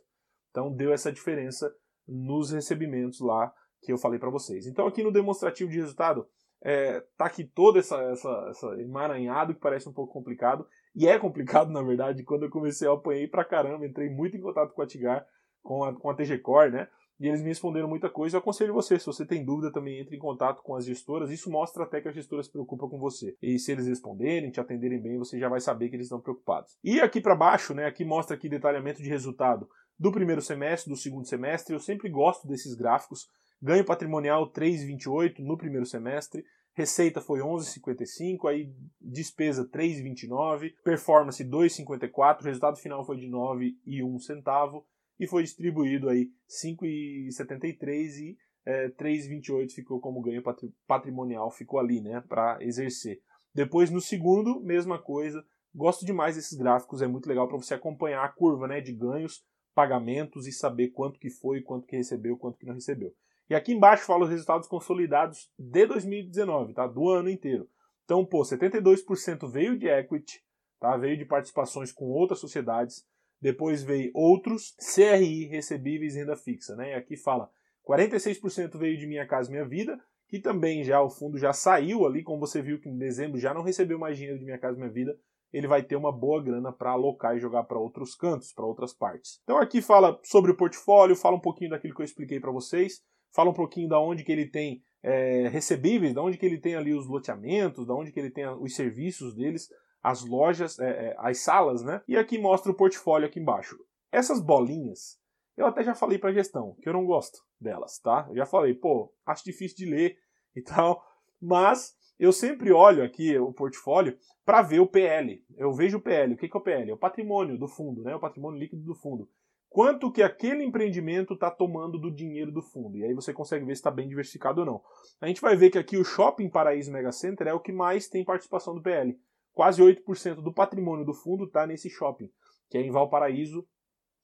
Então 0.50 0.70
deu 0.76 0.92
essa 0.92 1.12
diferença 1.12 1.74
nos 2.06 2.52
recebimentos 2.52 3.22
lá 3.22 3.54
que 3.82 3.94
eu 3.94 3.98
falei 3.98 4.20
para 4.20 4.30
vocês. 4.30 4.68
Então 4.68 4.86
aqui 4.86 5.02
no 5.02 5.14
demonstrativo 5.14 5.72
de 5.72 5.80
resultado 5.80 6.28
é, 6.62 7.00
tá 7.18 7.26
aqui 7.26 7.46
todo 7.46 7.80
essa, 7.80 7.96
essa, 8.12 8.48
essa 8.50 8.82
emaranhado 8.82 9.54
que 9.54 9.62
parece 9.62 9.88
um 9.88 9.94
pouco 9.94 10.12
complicado 10.12 10.68
e 10.94 11.08
é 11.08 11.18
complicado 11.18 11.72
na 11.72 11.82
verdade. 11.82 12.24
Quando 12.24 12.44
eu 12.44 12.50
comecei 12.50 12.86
eu 12.86 12.94
apanhei 12.94 13.30
pra 13.30 13.46
caramba, 13.46 13.86
entrei 13.86 14.10
muito 14.10 14.36
em 14.36 14.42
contato 14.42 14.74
com 14.74 14.82
a 14.82 14.88
Tigar 14.88 15.26
com 15.64 15.84
a, 15.84 15.94
com 15.94 16.10
a 16.10 16.16
TG 16.16 16.40
Core, 16.40 16.72
né? 16.72 16.88
E 17.22 17.28
eles 17.28 17.44
me 17.44 17.50
responderam 17.50 17.88
muita 17.88 18.10
coisa. 18.10 18.36
Eu 18.36 18.40
aconselho 18.40 18.74
você, 18.74 18.98
se 18.98 19.06
você 19.06 19.24
tem 19.24 19.46
dúvida, 19.46 19.72
também 19.72 20.00
entre 20.00 20.16
em 20.16 20.20
contato 20.20 20.64
com 20.64 20.76
as 20.76 20.84
gestoras. 20.84 21.30
Isso 21.30 21.52
mostra 21.52 21.84
até 21.84 22.02
que 22.02 22.08
a 22.08 22.12
gestora 22.12 22.42
se 22.42 22.52
preocupa 22.52 22.90
com 22.90 22.98
você. 22.98 23.38
E 23.40 23.60
se 23.60 23.72
eles 23.72 23.86
responderem, 23.86 24.50
te 24.50 24.60
atenderem 24.60 25.00
bem, 25.00 25.20
você 25.20 25.38
já 25.38 25.48
vai 25.48 25.62
saber 25.62 25.90
que 25.90 25.96
eles 25.96 26.08
estão 26.08 26.20
preocupados. 26.20 26.80
E 26.84 27.00
aqui 27.00 27.22
para 27.22 27.36
baixo, 27.36 27.76
né, 27.76 27.86
aqui 27.86 28.04
mostra 28.04 28.36
aqui 28.36 28.50
detalhamento 28.50 29.04
de 29.04 29.08
resultado 29.08 29.70
do 30.00 30.12
primeiro 30.12 30.42
semestre, 30.42 30.90
do 30.90 30.98
segundo 30.98 31.28
semestre. 31.28 31.76
Eu 31.76 31.80
sempre 31.80 32.10
gosto 32.10 32.48
desses 32.48 32.74
gráficos. 32.74 33.30
Ganho 33.62 33.86
patrimonial 33.86 34.52
3,28 34.52 35.42
no 35.42 35.56
primeiro 35.56 35.86
semestre. 35.86 36.44
Receita 36.74 37.22
foi 37.22 37.42
11,55, 37.42 38.50
aí 38.50 38.74
despesa 39.00 39.70
3,29, 39.70 40.74
performance 40.84 41.44
2,54, 41.44 42.44
resultado 42.44 42.78
final 42.78 43.06
foi 43.06 43.18
de 43.18 43.28
9,1 43.28 44.20
centavo 44.22 44.84
e 45.22 45.28
foi 45.28 45.44
distribuído 45.44 46.10
aí 46.10 46.32
5,73 46.50 48.18
e 48.18 48.38
é, 48.66 48.90
3,28 48.90 49.72
ficou 49.72 50.00
como 50.00 50.20
ganho 50.20 50.42
patrimonial, 50.88 51.52
ficou 51.52 51.80
ali, 51.80 52.02
né, 52.02 52.24
para 52.28 52.58
exercer. 52.60 53.22
Depois 53.54 53.92
no 53.92 54.02
segundo, 54.02 54.60
mesma 54.62 54.98
coisa. 55.00 55.46
Gosto 55.74 56.06
demais 56.06 56.36
desses 56.36 56.58
gráficos, 56.58 57.04
é 57.04 57.08
muito 57.08 57.30
legal 57.30 57.48
para 57.48 57.56
você 57.56 57.76
acompanhar 57.76 58.26
a 58.26 58.30
curva, 58.30 58.68
né, 58.68 58.82
de 58.82 58.92
ganhos, 58.92 59.46
pagamentos 59.76 60.48
e 60.48 60.52
saber 60.52 60.90
quanto 60.90 61.20
que 61.20 61.30
foi, 61.30 61.62
quanto 61.62 61.86
que 61.86 61.96
recebeu, 61.96 62.36
quanto 62.36 62.58
que 62.58 62.66
não 62.66 62.74
recebeu. 62.74 63.14
E 63.48 63.54
aqui 63.54 63.74
embaixo 63.74 64.06
fala 64.06 64.24
os 64.24 64.30
resultados 64.30 64.68
consolidados 64.68 65.52
de 65.58 65.86
2019, 65.86 66.74
tá? 66.74 66.88
Do 66.88 67.10
ano 67.10 67.30
inteiro. 67.30 67.70
Então, 68.06 68.26
pô, 68.26 68.42
72% 68.42 69.50
veio 69.50 69.78
de 69.78 69.88
equity, 69.88 70.44
tá? 70.80 70.98
Veio 70.98 71.18
de 71.18 71.26
participações 71.26 71.92
com 71.92 72.06
outras 72.06 72.40
sociedades. 72.40 73.06
Depois 73.42 73.82
veio 73.82 74.12
outros, 74.14 74.76
CRI, 74.94 75.46
recebíveis 75.48 76.16
renda 76.16 76.36
fixa, 76.36 76.76
né? 76.76 76.92
E 76.92 76.94
aqui 76.94 77.18
fala 77.18 77.50
46% 77.88 78.78
veio 78.78 78.98
de 78.98 79.08
Minha 79.08 79.26
Casa 79.26 79.50
Minha 79.50 79.68
Vida, 79.68 80.00
que 80.28 80.40
também 80.40 80.84
já 80.84 81.02
o 81.02 81.10
fundo 81.10 81.38
já 81.38 81.52
saiu 81.52 82.06
ali, 82.06 82.24
como 82.24 82.40
você 82.40 82.62
viu 82.62 82.80
que 82.80 82.90
em 82.90 82.98
dezembro 82.98 83.40
já 83.40 83.54
não 83.54 83.64
recebeu 83.64 83.98
mais 83.98 84.18
dinheiro 84.18 84.40
de 84.40 84.46
Minha 84.46 84.60
Casa 84.60 84.78
Minha 84.78 84.92
Vida, 84.92 85.18
ele 85.52 85.68
vai 85.68 85.84
ter 85.84 85.96
uma 85.96 86.12
boa 86.12 86.42
grana 86.42 86.72
para 86.72 86.92
alocar 86.92 87.36
e 87.36 87.40
jogar 87.40 87.64
para 87.64 87.80
outros 87.80 88.16
cantos, 88.16 88.54
para 88.54 88.66
outras 88.66 88.94
partes. 88.94 89.42
Então 89.44 89.58
aqui 89.58 89.82
fala 89.82 90.18
sobre 90.24 90.52
o 90.52 90.56
portfólio, 90.56 91.16
fala 91.16 91.36
um 91.36 91.42
pouquinho 91.42 91.72
daquilo 91.72 91.94
que 91.94 92.02
eu 92.02 92.06
expliquei 92.06 92.40
para 92.40 92.52
vocês 92.52 93.02
fala 93.34 93.50
um 93.50 93.54
pouquinho 93.54 93.90
da 93.90 94.00
onde 94.00 94.24
que 94.24 94.32
ele 94.32 94.46
tem 94.46 94.84
é, 95.02 95.48
recebíveis, 95.48 96.14
da 96.14 96.22
onde 96.22 96.38
que 96.38 96.46
ele 96.46 96.60
tem 96.60 96.76
ali 96.76 96.94
os 96.94 97.08
loteamentos, 97.08 97.88
da 97.88 97.96
onde 97.96 98.12
que 98.12 98.20
ele 98.20 98.30
tem 98.30 98.48
os 98.48 98.76
serviços 98.76 99.36
deles, 99.36 99.70
as 100.02 100.24
lojas, 100.26 100.80
é, 100.80 100.90
é, 100.90 101.16
as 101.18 101.40
salas, 101.40 101.84
né? 101.84 102.02
E 102.08 102.18
aqui 102.18 102.38
mostra 102.38 102.72
o 102.72 102.76
portfólio 102.76 103.28
aqui 103.28 103.40
embaixo. 103.40 103.78
Essas 104.12 104.40
bolinhas, 104.42 105.20
eu 105.56 105.66
até 105.66 105.84
já 105.84 105.96
falei 105.96 106.18
para 106.18 106.34
gestão 106.34 106.76
que 106.82 106.90
eu 106.90 106.94
não 106.94 107.06
gosto 107.06 107.40
delas, 107.60 108.00
tá? 108.00 108.26
Eu 108.30 108.36
já 108.36 108.46
falei, 108.46 108.74
pô, 108.74 109.14
acho 109.26 109.44
difícil 109.44 109.78
de 109.78 109.86
ler 109.86 110.18
e 110.56 110.62
tal, 110.62 111.04
mas 111.42 111.96
eu 112.20 112.32
sempre 112.32 112.72
olho 112.72 113.04
aqui 113.04 113.38
o 113.38 113.54
portfólio 113.54 114.18
para 114.46 114.62
ver 114.62 114.80
o 114.80 114.88
PL. 114.88 115.44
Eu 115.58 115.72
vejo 115.74 115.98
o 115.98 116.02
PL. 116.02 116.34
O 116.34 116.38
que 116.38 116.46
é 116.46 116.58
o 116.58 116.62
PL? 116.62 116.92
É 116.92 116.94
o 116.94 116.98
patrimônio 116.98 117.58
do 117.58 117.68
fundo, 117.68 118.04
né? 118.04 118.16
O 118.16 118.20
patrimônio 118.20 118.60
líquido 118.60 118.84
do 118.84 118.96
fundo 118.96 119.30
quanto 119.72 120.12
que 120.12 120.22
aquele 120.22 120.66
empreendimento 120.66 121.34
está 121.34 121.50
tomando 121.50 121.98
do 121.98 122.12
dinheiro 122.12 122.52
do 122.52 122.62
fundo. 122.62 122.98
E 122.98 123.06
aí 123.06 123.14
você 123.14 123.34
consegue 123.34 123.64
ver 123.64 123.74
se 123.74 123.80
está 123.80 123.90
bem 123.90 124.08
diversificado 124.08 124.60
ou 124.60 124.66
não. 124.66 124.82
A 125.22 125.28
gente 125.28 125.40
vai 125.40 125.56
ver 125.56 125.70
que 125.70 125.78
aqui 125.78 125.96
o 125.98 126.04
Shopping 126.04 126.50
Paraíso 126.50 126.92
Mega 126.92 127.12
Center 127.14 127.48
é 127.48 127.54
o 127.54 127.60
que 127.60 127.72
mais 127.72 128.10
tem 128.10 128.26
participação 128.26 128.76
do 128.76 128.82
PL. 128.82 129.18
Quase 129.54 129.82
8% 129.82 130.36
do 130.36 130.54
patrimônio 130.54 131.06
do 131.06 131.14
fundo 131.14 131.46
está 131.46 131.68
nesse 131.68 131.90
shopping, 131.90 132.30
que 132.70 132.78
é 132.78 132.82
em 132.82 132.92
Valparaíso, 132.92 133.68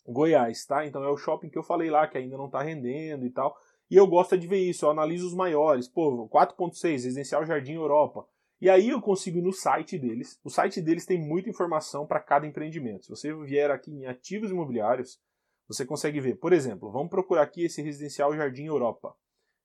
Goiás, 0.05 0.65
tá? 0.65 0.85
Então 0.85 1.03
é 1.03 1.09
o 1.09 1.17
shopping 1.17 1.49
que 1.49 1.57
eu 1.57 1.63
falei 1.63 1.89
lá, 1.89 2.07
que 2.07 2.17
ainda 2.17 2.37
não 2.37 2.45
está 2.45 2.61
rendendo 2.61 3.25
e 3.25 3.29
tal. 3.29 3.55
E 3.89 3.95
eu 3.95 4.07
gosto 4.07 4.37
de 4.37 4.47
ver 4.47 4.59
isso, 4.59 4.85
eu 4.85 4.89
analiso 4.89 5.27
os 5.27 5.33
maiores. 5.33 5.87
Pô, 5.87 6.29
4.6, 6.29 6.91
Residencial 6.91 7.45
Jardim 7.45 7.73
Europa. 7.73 8.25
E 8.59 8.69
aí 8.69 8.89
eu 8.89 9.01
consigo 9.01 9.41
no 9.41 9.53
site 9.53 9.99
deles. 9.99 10.39
O 10.43 10.49
site 10.49 10.81
deles 10.81 11.05
tem 11.05 11.19
muita 11.19 11.49
informação 11.49 12.07
para 12.07 12.19
cada 12.19 12.47
empreendimento. 12.47 13.05
Se 13.05 13.09
você 13.09 13.33
vier 13.45 13.69
aqui 13.69 13.91
em 13.91 14.05
ativos 14.07 14.49
imobiliários, 14.49 15.19
você 15.67 15.85
consegue 15.85 16.19
ver. 16.19 16.35
Por 16.35 16.53
exemplo, 16.53 16.91
vamos 16.91 17.09
procurar 17.09 17.43
aqui 17.43 17.65
esse 17.65 17.81
residencial 17.81 18.35
Jardim 18.35 18.65
Europa. 18.65 19.15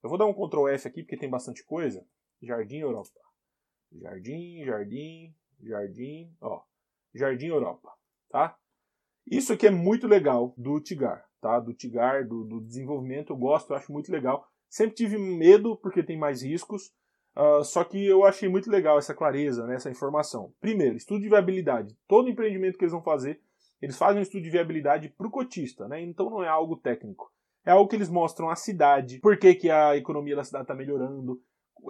Eu 0.03 0.11
vou 0.11 0.19
dar 0.19 0.27
um 0.27 0.35
Ctrl 0.35 0.69
F 0.69 0.89
aqui 0.89 1.03
porque 1.03 1.17
tem 1.17 1.31
bastante 1.31 1.65
coisa. 1.65 2.05
Jardim 2.43 2.79
Europa. 2.79 3.21
Jardim, 3.93 4.65
Jardim, 4.65 5.35
Jardim, 5.63 6.35
ó. 6.41 6.63
Jardim 7.15 7.49
Europa, 7.49 7.91
tá? 8.31 8.57
Isso 9.31 9.53
aqui 9.53 9.67
é 9.67 9.71
muito 9.71 10.07
legal 10.07 10.55
do 10.57 10.81
Tigar, 10.81 11.25
tá? 11.41 11.61
Do 11.61 11.73
Tigar, 11.73 12.27
do, 12.27 12.45
do 12.45 12.61
desenvolvimento, 12.61 13.33
eu 13.33 13.37
gosto, 13.37 13.71
eu 13.71 13.77
acho 13.77 13.93
muito 13.93 14.11
legal. 14.11 14.47
Sempre 14.69 14.97
tive 14.97 15.19
medo 15.19 15.77
porque 15.77 16.03
tem 16.03 16.19
mais 16.19 16.43
riscos, 16.43 16.93
uh, 17.37 17.63
só 17.63 17.85
que 17.85 18.05
eu 18.05 18.25
achei 18.25 18.49
muito 18.49 18.71
legal 18.71 18.99
essa 18.99 19.15
clareza, 19.15 19.67
né, 19.67 19.75
essa 19.75 19.91
informação. 19.91 20.53
Primeiro, 20.61 20.97
estudo 20.97 21.21
de 21.21 21.29
viabilidade. 21.29 21.97
Todo 22.09 22.29
empreendimento 22.29 22.79
que 22.79 22.85
eles 22.85 22.93
vão 22.93 23.03
fazer, 23.03 23.41
eles 23.81 23.99
fazem 23.99 24.19
um 24.19 24.23
estudo 24.23 24.43
de 24.43 24.51
viabilidade 24.51 25.09
para 25.11 25.27
o 25.27 25.31
cotista, 25.31 25.87
né? 25.89 26.01
Então 26.01 26.31
não 26.31 26.43
é 26.43 26.49
algo 26.49 26.77
técnico. 26.77 27.31
É 27.65 27.71
algo 27.71 27.89
que 27.89 27.97
eles 27.97 28.09
mostram 28.09 28.49
a 28.49 28.57
cidade, 28.57 29.21
por 29.21 29.37
que, 29.39 29.55
que 29.55 29.71
a 29.71 29.97
economia 29.97 30.35
da 30.35 30.43
cidade 30.43 30.65
está 30.65 30.75
melhorando, 30.75 31.41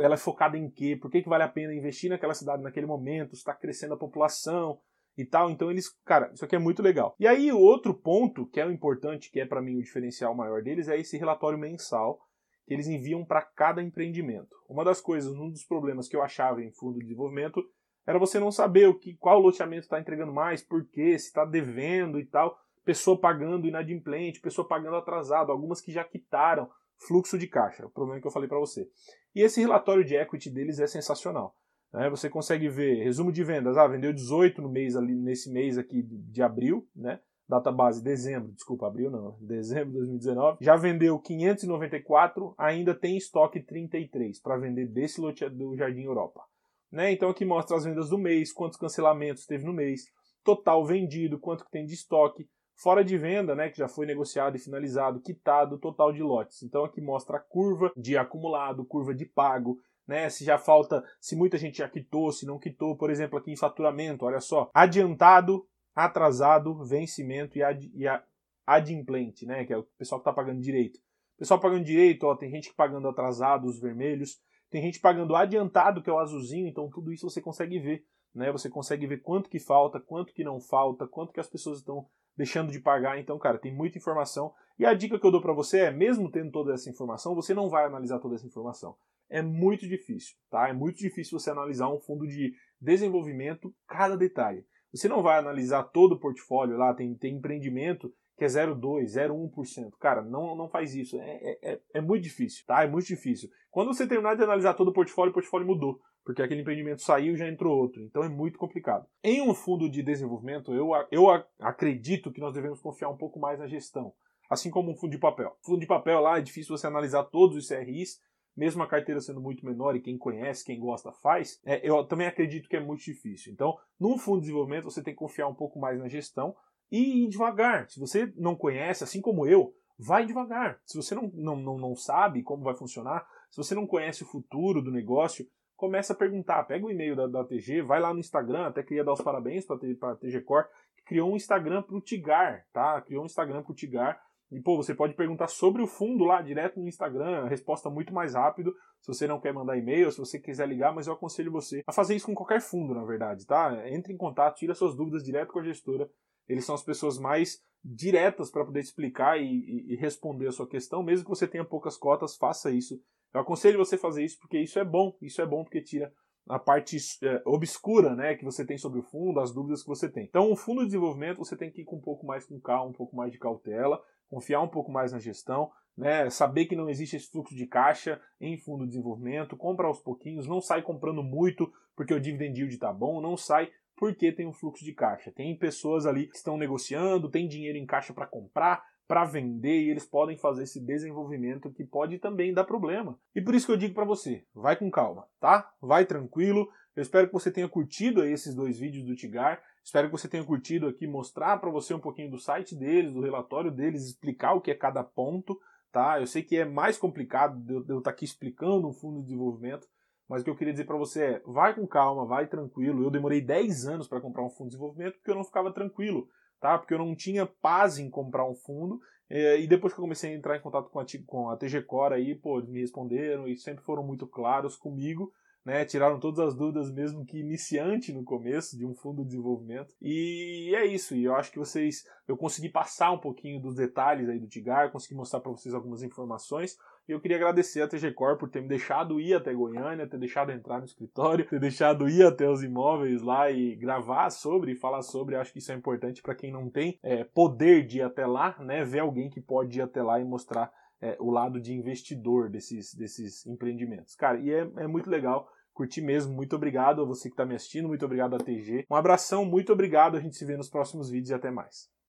ela 0.01 0.15
é 0.15 0.19
focada 0.19 0.57
em 0.57 0.71
quê, 0.71 0.97
por 1.01 1.11
que, 1.11 1.23
que 1.23 1.29
vale 1.29 1.43
a 1.43 1.49
pena 1.49 1.75
investir 1.75 2.11
naquela 2.11 2.35
cidade 2.35 2.63
naquele 2.63 2.87
momento, 2.87 3.35
está 3.35 3.55
crescendo 3.55 3.95
a 3.95 3.99
população 3.99 4.79
e 5.17 5.25
tal. 5.25 5.51
Então 5.51 5.71
eles, 5.71 5.89
cara, 6.05 6.31
isso 6.33 6.45
aqui 6.45 6.57
é 6.57 6.59
muito 6.59 6.83
legal. 6.83 7.15
E 7.19 7.27
aí 7.27 7.53
o 7.53 7.59
outro 7.59 7.95
ponto 7.95 8.47
que 8.47 8.61
é 8.61 8.67
o 8.67 8.71
importante, 8.71 9.31
que 9.31 9.41
é 9.41 9.47
para 9.47 9.61
mim 9.61 9.77
o 9.77 9.83
diferencial 9.83 10.35
maior 10.35 10.63
deles, 10.63 10.89
é 10.89 10.99
esse 10.99 11.17
relatório 11.19 11.59
mensal 11.59 12.21
que 12.67 12.73
eles 12.73 12.87
enviam 12.87 13.25
para 13.25 13.43
cada 13.43 13.83
empreendimento. 13.83 14.55
Uma 14.69 14.85
das 14.85 15.01
coisas, 15.01 15.33
um 15.33 15.51
dos 15.51 15.65
problemas 15.65 16.09
que 16.09 16.17
eu 16.17 16.23
achava 16.23 16.63
em 16.63 16.73
fundo 16.73 16.99
de 16.99 17.05
desenvolvimento 17.05 17.63
era 18.07 18.19
você 18.19 18.39
não 18.39 18.51
saber 18.51 18.89
o 18.89 18.99
que, 18.99 19.17
qual 19.17 19.41
loteamento 19.41 19.83
está 19.83 20.01
entregando 20.01 20.33
mais, 20.33 20.63
por 20.63 20.85
quê, 20.87 21.19
se 21.19 21.27
está 21.27 21.45
devendo 21.45 22.19
e 22.19 22.27
tal. 22.27 22.57
Pessoa 22.85 23.21
pagando 23.21 23.67
inadimplente, 23.67 24.41
pessoa 24.41 24.67
pagando 24.67 24.97
atrasado, 24.97 25.53
algumas 25.53 25.81
que 25.81 25.93
já 25.93 26.03
quitaram 26.03 26.69
fluxo 27.07 27.39
de 27.39 27.47
caixa, 27.47 27.87
o 27.87 27.91
problema 27.91 28.21
que 28.21 28.27
eu 28.27 28.31
falei 28.31 28.49
para 28.49 28.59
você. 28.59 28.89
E 29.35 29.41
esse 29.41 29.61
relatório 29.61 30.05
de 30.05 30.15
equity 30.15 30.51
deles 30.51 30.79
é 30.79 30.87
sensacional. 30.87 31.57
Né? 31.93 32.09
Você 32.11 32.29
consegue 32.29 32.69
ver 32.69 33.03
resumo 33.03 33.31
de 33.31 33.45
vendas, 33.45 33.77
ah, 33.77 33.87
vendeu 33.87 34.13
18 34.13 34.63
no 34.63 34.69
mês 34.69 34.97
ali 34.97 35.15
nesse 35.15 35.51
mês 35.51 35.77
aqui 35.77 36.03
de 36.03 36.43
abril, 36.43 36.87
né? 36.95 37.21
Data 37.49 37.71
base 37.71 38.03
dezembro, 38.03 38.53
desculpa, 38.53 38.87
abril 38.87 39.11
não, 39.11 39.37
dezembro 39.43 39.93
de 39.93 39.99
2019. 39.99 40.59
Já 40.61 40.77
vendeu 40.77 41.19
594, 41.19 42.55
ainda 42.57 42.95
tem 42.95 43.17
estoque 43.17 43.61
33 43.61 44.41
para 44.41 44.57
vender 44.57 44.87
desse 44.87 45.21
lote 45.21 45.47
do 45.51 45.77
Jardim 45.77 46.05
Europa. 46.05 46.43
Né? 46.91 47.13
Então 47.13 47.29
aqui 47.31 47.45
mostra 47.45 47.77
as 47.77 47.85
vendas 47.85 48.09
do 48.09 48.19
mês, 48.19 48.53
quantos 48.53 48.79
cancelamentos 48.79 49.47
teve 49.47 49.65
no 49.65 49.73
mês, 49.73 50.05
total 50.45 50.85
vendido, 50.85 51.39
quanto 51.39 51.65
que 51.65 51.71
tem 51.71 51.85
de 51.85 51.95
estoque, 51.95 52.49
fora 52.77 53.05
de 53.05 53.17
venda, 53.17 53.55
né, 53.55 53.69
que 53.69 53.79
já 53.79 53.89
foi 53.89 54.07
negociado 54.07 54.57
e 54.57 54.61
finalizado, 54.61 55.21
quitado, 55.21 55.79
total 55.79 56.13
de 56.13 56.23
lotes. 56.23 56.63
Então 56.63 56.85
aqui 56.85 57.01
mostra 57.01 57.37
a 57.37 57.41
curva 57.41 57.93
de 57.97 58.17
acumulado, 58.17 58.85
curva 58.85 59.15
de 59.15 59.27
pago, 59.27 59.79
né, 60.07 60.29
se 60.29 60.45
já 60.45 60.59
falta, 60.59 61.03
se 61.21 61.37
muita 61.37 61.57
gente 61.57 61.79
já 61.79 61.89
quitou, 61.89 62.33
se 62.33 62.45
não 62.45 62.59
quitou, 62.59 62.97
por 62.97 63.11
exemplo, 63.11 63.39
aqui 63.39 63.53
em 63.53 63.57
faturamento, 63.57 64.25
olha 64.25 64.41
só, 64.41 64.71
adiantado, 64.75 65.67
atrasado, 65.95 66.85
vencimento 66.85 67.57
e, 67.57 67.63
ad, 67.63 67.91
e 67.95 68.07
a, 68.07 68.23
adimplente, 68.67 69.47
né, 69.47 69.65
que 69.65 69.73
é 69.73 69.79
o 69.79 69.85
pessoal 69.99 70.21
que 70.21 70.29
está 70.29 70.33
pagando 70.33 70.61
direito. 70.61 70.99
O 71.37 71.39
pessoal 71.39 71.61
pagando 71.61 71.85
direito, 71.85 72.25
ó, 72.25 72.37
tem 72.37 72.51
gente 72.51 72.73
pagando 72.75 73.09
atrasado, 73.09 73.67
os 73.67 73.81
vermelhos, 73.81 74.41
tem 74.71 74.83
gente 74.83 75.01
pagando 75.01 75.37
adiantado, 75.37 76.03
que 76.03 76.09
é 76.09 76.13
o 76.13 76.19
azulzinho, 76.19 76.67
então 76.67 76.89
tudo 76.89 77.13
isso 77.13 77.29
você 77.29 77.41
consegue 77.41 77.79
ver. 77.79 78.05
Né? 78.35 78.51
Você 78.51 78.71
consegue 78.71 79.07
ver 79.07 79.19
quanto 79.19 79.51
que 79.51 79.59
falta, 79.59 80.01
quanto 80.01 80.33
que 80.33 80.43
não 80.43 80.61
falta, 80.61 81.07
quanto 81.07 81.33
que 81.33 81.41
as 81.41 81.49
pessoas 81.49 81.79
estão 81.79 82.07
deixando 82.37 82.73
de 82.73 82.81
pagar. 82.81 83.19
Então, 83.19 83.39
cara, 83.39 83.59
tem 83.59 83.75
muita 83.75 83.99
informação. 83.99 84.53
E 84.79 84.87
a 84.87 84.95
dica 84.95 85.19
que 85.19 85.27
eu 85.27 85.31
dou 85.31 85.41
para 85.41 85.53
você 85.53 85.81
é, 85.81 85.91
mesmo 85.91 86.31
tendo 86.31 86.51
toda 86.51 86.73
essa 86.73 86.91
informação, 86.91 87.35
você 87.35 87.55
não 87.55 87.69
vai 87.69 87.85
analisar 87.85 88.19
toda 88.19 88.35
essa 88.35 88.47
informação. 88.47 88.97
É 89.29 89.41
muito 89.41 89.89
difícil, 89.89 90.37
tá? 90.51 90.69
É 90.69 90.73
muito 90.73 90.99
difícil 90.99 91.39
você 91.39 91.51
analisar 91.51 91.89
um 91.89 91.99
fundo 91.99 92.27
de 92.27 92.53
desenvolvimento, 92.81 93.75
cada 93.87 94.17
detalhe. 94.17 94.67
Você 94.93 95.09
não 95.09 95.23
vai 95.23 95.39
analisar 95.39 95.85
todo 95.85 96.13
o 96.13 96.19
portfólio 96.19 96.77
lá, 96.77 96.93
tem, 96.93 97.15
tem 97.15 97.37
empreendimento 97.37 98.13
que 98.37 98.45
é 98.45 98.49
0,2%, 98.49 99.05
0,1%. 99.05 99.93
Cara, 99.99 100.23
não, 100.23 100.57
não 100.57 100.69
faz 100.69 100.95
isso. 100.95 101.19
É, 101.21 101.41
é, 101.43 101.73
é, 101.73 101.81
é 101.95 102.01
muito 102.01 102.25
difícil, 102.25 102.65
tá? 102.67 102.83
É 102.83 102.89
muito 102.89 103.07
difícil. 103.07 103.49
Quando 103.71 103.95
você 103.95 104.07
terminar 104.07 104.37
de 104.37 104.43
analisar 104.43 104.75
todo 104.75 104.89
o 104.89 104.93
portfólio, 104.93 105.31
o 105.31 105.35
portfólio 105.35 105.67
mudou. 105.67 106.01
Porque 106.25 106.43
aquele 106.43 106.61
empreendimento 106.61 107.03
saiu 107.03 107.35
e 107.35 107.37
já 107.37 107.49
entrou 107.49 107.77
outro. 107.77 108.03
Então 108.03 108.23
é 108.23 108.29
muito 108.29 108.59
complicado. 108.59 109.07
Em 109.23 109.43
um 109.43 109.55
fundo 109.55 109.91
de 109.91 110.03
desenvolvimento, 110.03 110.73
eu, 110.73 110.91
eu 111.11 111.29
acredito 111.59 112.31
que 112.31 112.41
nós 112.41 112.55
devemos 112.55 112.81
confiar 112.81 113.09
um 113.09 113.17
pouco 113.17 113.41
mais 113.41 113.59
na 113.59 113.67
gestão. 113.67 114.13
Assim 114.49 114.71
como 114.71 114.91
um 114.91 114.95
fundo 114.95 115.11
de 115.11 115.19
papel. 115.19 115.57
Fundo 115.63 115.81
de 115.81 115.87
papel 115.87 116.21
lá 116.21 116.39
é 116.39 116.43
difícil 116.43 116.77
você 116.77 116.87
analisar 116.87 117.25
todos 117.25 117.57
os 117.57 117.69
CRIs, 117.69 118.21
mesmo 118.57 118.83
a 118.83 118.87
carteira 118.87 119.21
sendo 119.21 119.41
muito 119.41 119.65
menor 119.65 119.97
e 119.97 120.01
quem 120.01 120.19
conhece, 120.19 120.65
quem 120.65 120.79
gosta 120.79 121.11
faz, 121.11 121.61
é, 121.65 121.81
eu 121.89 122.05
também 122.05 122.27
acredito 122.27 122.69
que 122.69 122.77
é 122.77 122.81
muito 122.81 123.03
difícil. 123.03 123.53
Então, 123.53 123.77
num 123.99 124.19
fundo 124.19 124.41
de 124.41 124.43
desenvolvimento, 124.43 124.85
você 124.85 125.03
tem 125.03 125.15
que 125.15 125.19
confiar 125.19 125.49
um 125.49 125.55
pouco 125.55 125.81
mais 125.81 125.99
na 125.99 126.09
gestão 126.09 126.55
e 126.91 127.25
ir 127.25 127.29
devagar. 127.29 127.89
Se 127.89 127.99
você 127.99 128.31
não 128.37 128.55
conhece, 128.55 129.03
assim 129.03 129.23
como 129.23 129.47
eu, 129.47 129.75
vai 129.99 130.27
devagar. 130.27 130.79
Se 130.85 130.97
você 130.97 131.15
não, 131.15 131.31
não, 131.35 131.57
não, 131.57 131.79
não 131.79 131.97
sabe 131.97 132.43
como 132.43 132.63
vai 132.63 132.75
funcionar, 132.75 133.27
se 133.51 133.57
você 133.57 133.75
não 133.75 133.87
conhece 133.87 134.23
o 134.23 134.27
futuro 134.27 134.83
do 134.83 134.91
negócio, 134.91 135.47
começa 135.83 136.13
a 136.13 136.17
perguntar. 136.17 136.63
Pega 136.63 136.87
o 136.87 136.91
e-mail 136.93 137.17
da, 137.17 137.27
da 137.27 137.45
TG, 137.45 137.83
vai 137.83 137.99
lá 137.99 138.15
no 138.15 138.21
Instagram, 138.21 138.67
até 138.67 138.85
queria 138.85 139.03
dar 139.03 139.15
os 139.15 139.21
parabéns 139.21 139.67
para 139.67 140.13
a 140.13 140.15
TG 140.15 140.43
Core, 140.43 140.69
que 140.97 141.03
criou 141.03 141.33
um 141.33 141.35
Instagram 141.35 141.83
para 141.83 141.97
o 141.97 142.01
Tigar, 142.01 142.65
tá? 142.73 143.01
Criou 143.01 143.25
um 143.25 143.27
Instagram 143.27 143.65
para 143.65 143.73
o 143.73 143.75
Tigar. 143.75 144.23
E, 144.53 144.61
pô, 144.61 144.77
você 144.77 144.95
pode 144.95 145.15
perguntar 145.15 145.49
sobre 145.49 145.83
o 145.83 145.87
fundo 145.89 146.23
lá, 146.23 146.41
direto 146.41 146.79
no 146.79 146.87
Instagram, 146.87 147.47
a 147.47 147.49
resposta 147.49 147.91
muito 147.91 148.15
mais 148.15 148.35
rápido, 148.35 148.73
se 149.01 149.09
você 149.09 149.27
não 149.27 149.41
quer 149.41 149.53
mandar 149.53 149.77
e-mail, 149.77 150.13
se 150.13 150.19
você 150.19 150.39
quiser 150.39 150.69
ligar, 150.69 150.95
mas 150.95 151.09
eu 151.09 151.15
aconselho 151.15 151.51
você 151.51 151.83
a 151.85 151.93
fazer 151.93 152.15
isso 152.15 152.27
com 152.27 152.35
qualquer 152.35 152.61
fundo, 152.61 152.95
na 152.95 153.03
verdade, 153.03 153.45
tá? 153.45 153.83
Entre 153.89 154.13
em 154.13 154.17
contato, 154.17 154.59
tira 154.59 154.77
suas 154.77 154.95
dúvidas 154.95 155.25
direto 155.25 155.53
com 155.53 155.59
a 155.59 155.65
gestora. 155.65 156.09
Eles 156.49 156.65
são 156.65 156.77
as 156.77 156.85
pessoas 156.85 157.19
mais 157.19 157.61
diretas 157.85 158.53
para 158.53 158.65
poder 158.65 158.81
explicar 158.81 159.41
e, 159.41 159.47
e, 159.47 159.95
e 159.95 159.97
responder 159.97 160.47
a 160.47 160.53
sua 160.53 160.69
questão, 160.69 161.03
mesmo 161.03 161.25
que 161.25 161.31
você 161.31 161.49
tenha 161.49 161.65
poucas 161.65 161.97
cotas, 161.97 162.37
faça 162.37 162.71
isso. 162.71 163.01
Eu 163.33 163.41
aconselho 163.41 163.79
você 163.79 163.97
a 163.97 163.99
fazer 163.99 164.25
isso 164.25 164.39
porque 164.39 164.59
isso 164.59 164.79
é 164.79 164.85
bom, 164.85 165.17
isso 165.23 165.41
é 165.41 165.47
bom 165.47 165.65
porque 165.65 165.83
tira 165.83 166.13
a 166.49 166.59
parte 166.59 166.97
é, 167.23 167.43
obscura 167.47 168.15
né, 168.15 168.35
que 168.35 168.45
você 168.45 168.65
tem 168.65 168.77
sobre 168.77 168.99
o 168.99 169.03
fundo, 169.03 169.41
as 169.41 169.53
dúvidas 169.53 169.83
que 169.83 169.89
você 169.89 170.09
tem. 170.09 170.25
Então, 170.25 170.51
o 170.51 170.57
fundo 170.57 170.81
de 170.81 170.87
desenvolvimento 170.87 171.39
você 171.39 171.57
tem 171.57 171.71
que 171.71 171.83
ir 171.83 171.85
com 171.85 171.97
um 171.97 172.01
pouco 172.01 172.27
mais 172.27 172.45
com 172.45 172.61
calma, 172.61 172.91
um 172.91 172.95
pouco 172.95 173.15
mais 173.17 173.31
de 173.31 173.39
cautela, 173.39 174.03
confiar 174.29 174.61
um 174.61 174.69
pouco 174.69 174.91
mais 174.91 175.13
na 175.13 175.19
gestão, 175.19 175.71
né, 175.97 176.29
saber 176.31 176.67
que 176.67 176.75
não 176.75 176.89
existe 176.89 177.17
esse 177.17 177.31
fluxo 177.31 177.55
de 177.55 177.67
caixa 177.67 178.21
em 178.41 178.59
fundo 178.59 178.85
de 178.85 178.91
desenvolvimento, 178.91 179.57
compra 179.57 179.87
aos 179.87 180.01
pouquinhos, 180.01 180.49
não 180.49 180.61
sai 180.61 180.83
comprando 180.83 181.23
muito 181.23 181.73
porque 181.95 182.15
o 182.15 182.21
dividend 182.21 182.59
yield 182.59 182.75
está 182.75 182.93
bom, 182.93 183.21
não 183.21 183.37
sai 183.37 183.71
porque 183.97 184.33
tem 184.33 184.49
um 184.49 184.53
fluxo 184.53 184.85
de 184.85 184.93
caixa. 184.93 185.31
Tem 185.31 185.57
pessoas 185.57 186.07
ali 186.07 186.27
que 186.27 186.37
estão 186.37 186.57
negociando, 186.57 187.31
tem 187.31 187.47
dinheiro 187.47 187.79
em 187.79 187.87
caixa 187.87 188.13
para 188.13 188.27
comprar, 188.27 188.83
para 189.13 189.27
vender 189.27 189.83
e 189.83 189.91
eles 189.91 190.07
podem 190.07 190.39
fazer 190.39 190.63
esse 190.63 190.81
desenvolvimento 190.81 191.71
que 191.71 191.85
pode 191.85 192.19
também 192.19 192.55
dar 192.55 192.65
problema. 192.65 193.19
E 193.35 193.43
por 193.43 193.55
isso 193.55 193.67
que 193.67 193.73
eu 193.73 193.77
digo 193.77 193.93
para 193.93 194.07
você, 194.07 194.43
vai 194.55 194.75
com 194.75 194.91
calma, 194.91 195.27
tá? 195.39 195.71
Vai 195.83 196.07
tranquilo. 196.07 196.67
Eu 196.97 197.03
espero 197.03 197.27
que 197.27 197.33
você 197.35 197.51
tenha 197.51 197.69
curtido 197.69 198.25
esses 198.25 198.55
dois 198.55 198.79
vídeos 198.79 199.05
do 199.05 199.15
Tigar. 199.15 199.63
Espero 199.85 200.09
que 200.09 200.13
você 200.13 200.29
tenha 200.29 200.43
curtido 200.43 200.87
aqui 200.87 201.07
mostrar 201.07 201.59
para 201.59 201.69
você 201.69 201.93
um 201.93 202.01
pouquinho 202.01 202.31
do 202.31 202.39
site 202.39 202.75
deles, 202.75 203.13
do 203.13 203.21
relatório 203.21 203.71
deles, 203.71 204.07
explicar 204.07 204.55
o 204.55 204.63
que 204.63 204.71
é 204.71 204.75
cada 204.75 205.05
ponto, 205.05 205.61
tá? 205.93 206.19
Eu 206.19 206.27
sei 206.27 206.43
que 206.43 206.57
é 206.57 206.65
mais 206.65 206.97
complicado 206.97 207.61
de 207.61 207.75
eu 207.75 207.99
estar 207.99 208.05
tá 208.05 208.11
aqui 208.13 208.25
explicando 208.25 208.89
um 208.89 208.95
fundo 208.95 209.19
de 209.19 209.27
desenvolvimento, 209.27 209.87
mas 210.27 210.41
o 210.41 210.45
que 210.45 210.51
eu 210.51 210.57
queria 210.57 210.73
dizer 210.73 210.87
para 210.87 210.97
você 210.97 211.23
é, 211.23 211.43
vai 211.45 211.75
com 211.75 211.87
calma, 211.87 212.25
vai 212.25 212.47
tranquilo. 212.47 213.05
Eu 213.05 213.11
demorei 213.11 213.43
10 213.43 213.89
anos 213.89 214.09
para 214.09 214.23
comprar 214.23 214.43
um 214.43 214.49
fundo 214.49 214.71
de 214.71 214.77
desenvolvimento 214.77 215.17
porque 215.17 215.31
eu 215.31 215.37
não 215.37 215.45
ficava 215.45 215.71
tranquilo 215.71 216.27
tá? 216.63 216.79
Porque 216.79 216.95
eu 216.95 216.99
não 216.99 217.15
tinha 217.15 217.45
paz 217.45 217.99
em 217.99 218.09
comprar 218.09 218.49
um 218.49 218.55
fundo. 218.55 219.01
É, 219.29 219.61
e 219.61 219.67
depois 219.67 219.93
que 219.93 219.99
eu 219.99 220.05
comecei 220.05 220.33
a 220.33 220.37
entrar 220.37 220.57
em 220.57 220.61
contato 220.61 220.89
com 220.89 221.01
a, 221.01 221.05
com 221.27 221.51
a 221.51 221.57
TG 221.57 221.83
Core 221.83 222.15
aí, 222.15 222.35
pô, 222.35 222.63
me 222.63 222.81
responderam 222.81 223.49
e 223.49 223.57
sempre 223.57 223.83
foram 223.83 224.05
muito 224.05 224.27
claros 224.27 224.77
comigo, 224.77 225.33
né? 225.65 225.85
Tiraram 225.85 226.21
todas 226.21 226.39
as 226.39 226.55
dúvidas, 226.55 226.93
mesmo 226.93 227.25
que 227.25 227.39
iniciante 227.39 228.13
no 228.13 228.23
começo 228.23 228.77
de 228.79 228.87
um 228.87 228.95
fundo 228.95 229.23
de 229.23 229.31
desenvolvimento. 229.31 229.95
E 230.01 230.73
é 230.77 230.87
isso. 230.87 231.17
E 231.17 231.25
eu 231.25 231.35
acho 231.35 231.51
que 231.51 231.59
vocês, 231.59 232.05
eu 232.29 232.37
consegui 232.37 232.69
passar 232.69 233.11
um 233.11 233.19
pouquinho 233.19 233.61
dos 233.61 233.75
detalhes 233.75 234.29
aí 234.29 234.39
do 234.39 234.47
Tigar, 234.47 234.93
consegui 234.93 235.15
mostrar 235.15 235.41
para 235.41 235.51
vocês 235.51 235.75
algumas 235.75 236.03
informações. 236.03 236.77
E 237.09 237.13
eu 237.13 237.21
queria 237.21 237.37
agradecer 237.37 237.83
a 237.83 237.89
TG 237.89 238.13
Core 238.13 238.39
por 238.39 238.49
ter 238.49 238.61
me 238.61 238.69
deixado 238.69 239.21
ir 239.21 239.35
até 239.35 239.53
Goiânia, 239.53 240.07
ter 240.07 240.19
deixado 240.19 240.53
entrar 240.53 240.79
no 240.79 240.85
escritório, 240.85 241.47
ter 241.51 241.59
deixado 241.59 242.09
ir 242.09 242.25
até 242.25 242.49
os 242.49 242.63
imóveis 242.63 243.23
lá 243.23 243.51
e 243.51 243.75
gravar 243.75 244.31
sobre 244.31 244.73
e 244.73 244.77
falar 244.77 245.03
sobre. 245.03 245.37
acho 245.37 245.53
que 245.53 245.59
isso 245.59 245.73
é 245.73 245.75
importante 245.75 246.23
para 246.23 246.35
quem 246.35 246.53
não 246.53 246.71
tem 246.71 246.99
é, 247.03 247.25
poder 247.25 247.87
de 247.87 247.99
ir 247.99 248.03
até 248.03 248.27
lá, 248.27 248.57
né? 248.61 248.85
Ver 248.85 249.01
alguém 249.01 249.29
que 249.29 249.41
pode 249.41 249.79
ir 249.79 249.83
até 249.83 250.03
lá 250.03 250.21
e 250.21 250.25
mostrar 250.25 250.73
é, 251.01 251.17
o 251.19 251.31
lado 251.31 251.61
de 251.61 251.75
investidor 251.75 252.49
desses, 252.49 252.95
desses 252.95 253.45
empreendimentos. 253.47 254.15
Cara, 254.15 254.39
e 254.39 254.51
é, 254.51 254.71
é 254.77 254.87
muito 254.87 255.11
legal. 255.11 255.49
Curti 255.75 256.01
mesmo, 256.01 256.35
muito 256.35 256.55
obrigado 256.55 257.03
a 257.03 257.05
você 257.05 257.29
que 257.29 257.33
está 257.33 257.47
me 257.47 257.55
assistindo, 257.55 257.89
muito 257.89 258.05
obrigado 258.05 258.37
a 258.37 258.39
TG. 258.39 258.87
Um 258.91 258.95
abração, 258.95 259.45
muito 259.45 259.73
obrigado, 259.73 260.17
a 260.17 260.21
gente 260.21 260.37
se 260.37 260.45
vê 260.45 260.57
nos 260.57 260.69
próximos 260.69 261.11
vídeos 261.11 261.31
e 261.31 261.35
até 261.35 261.51
mais. 261.51 261.93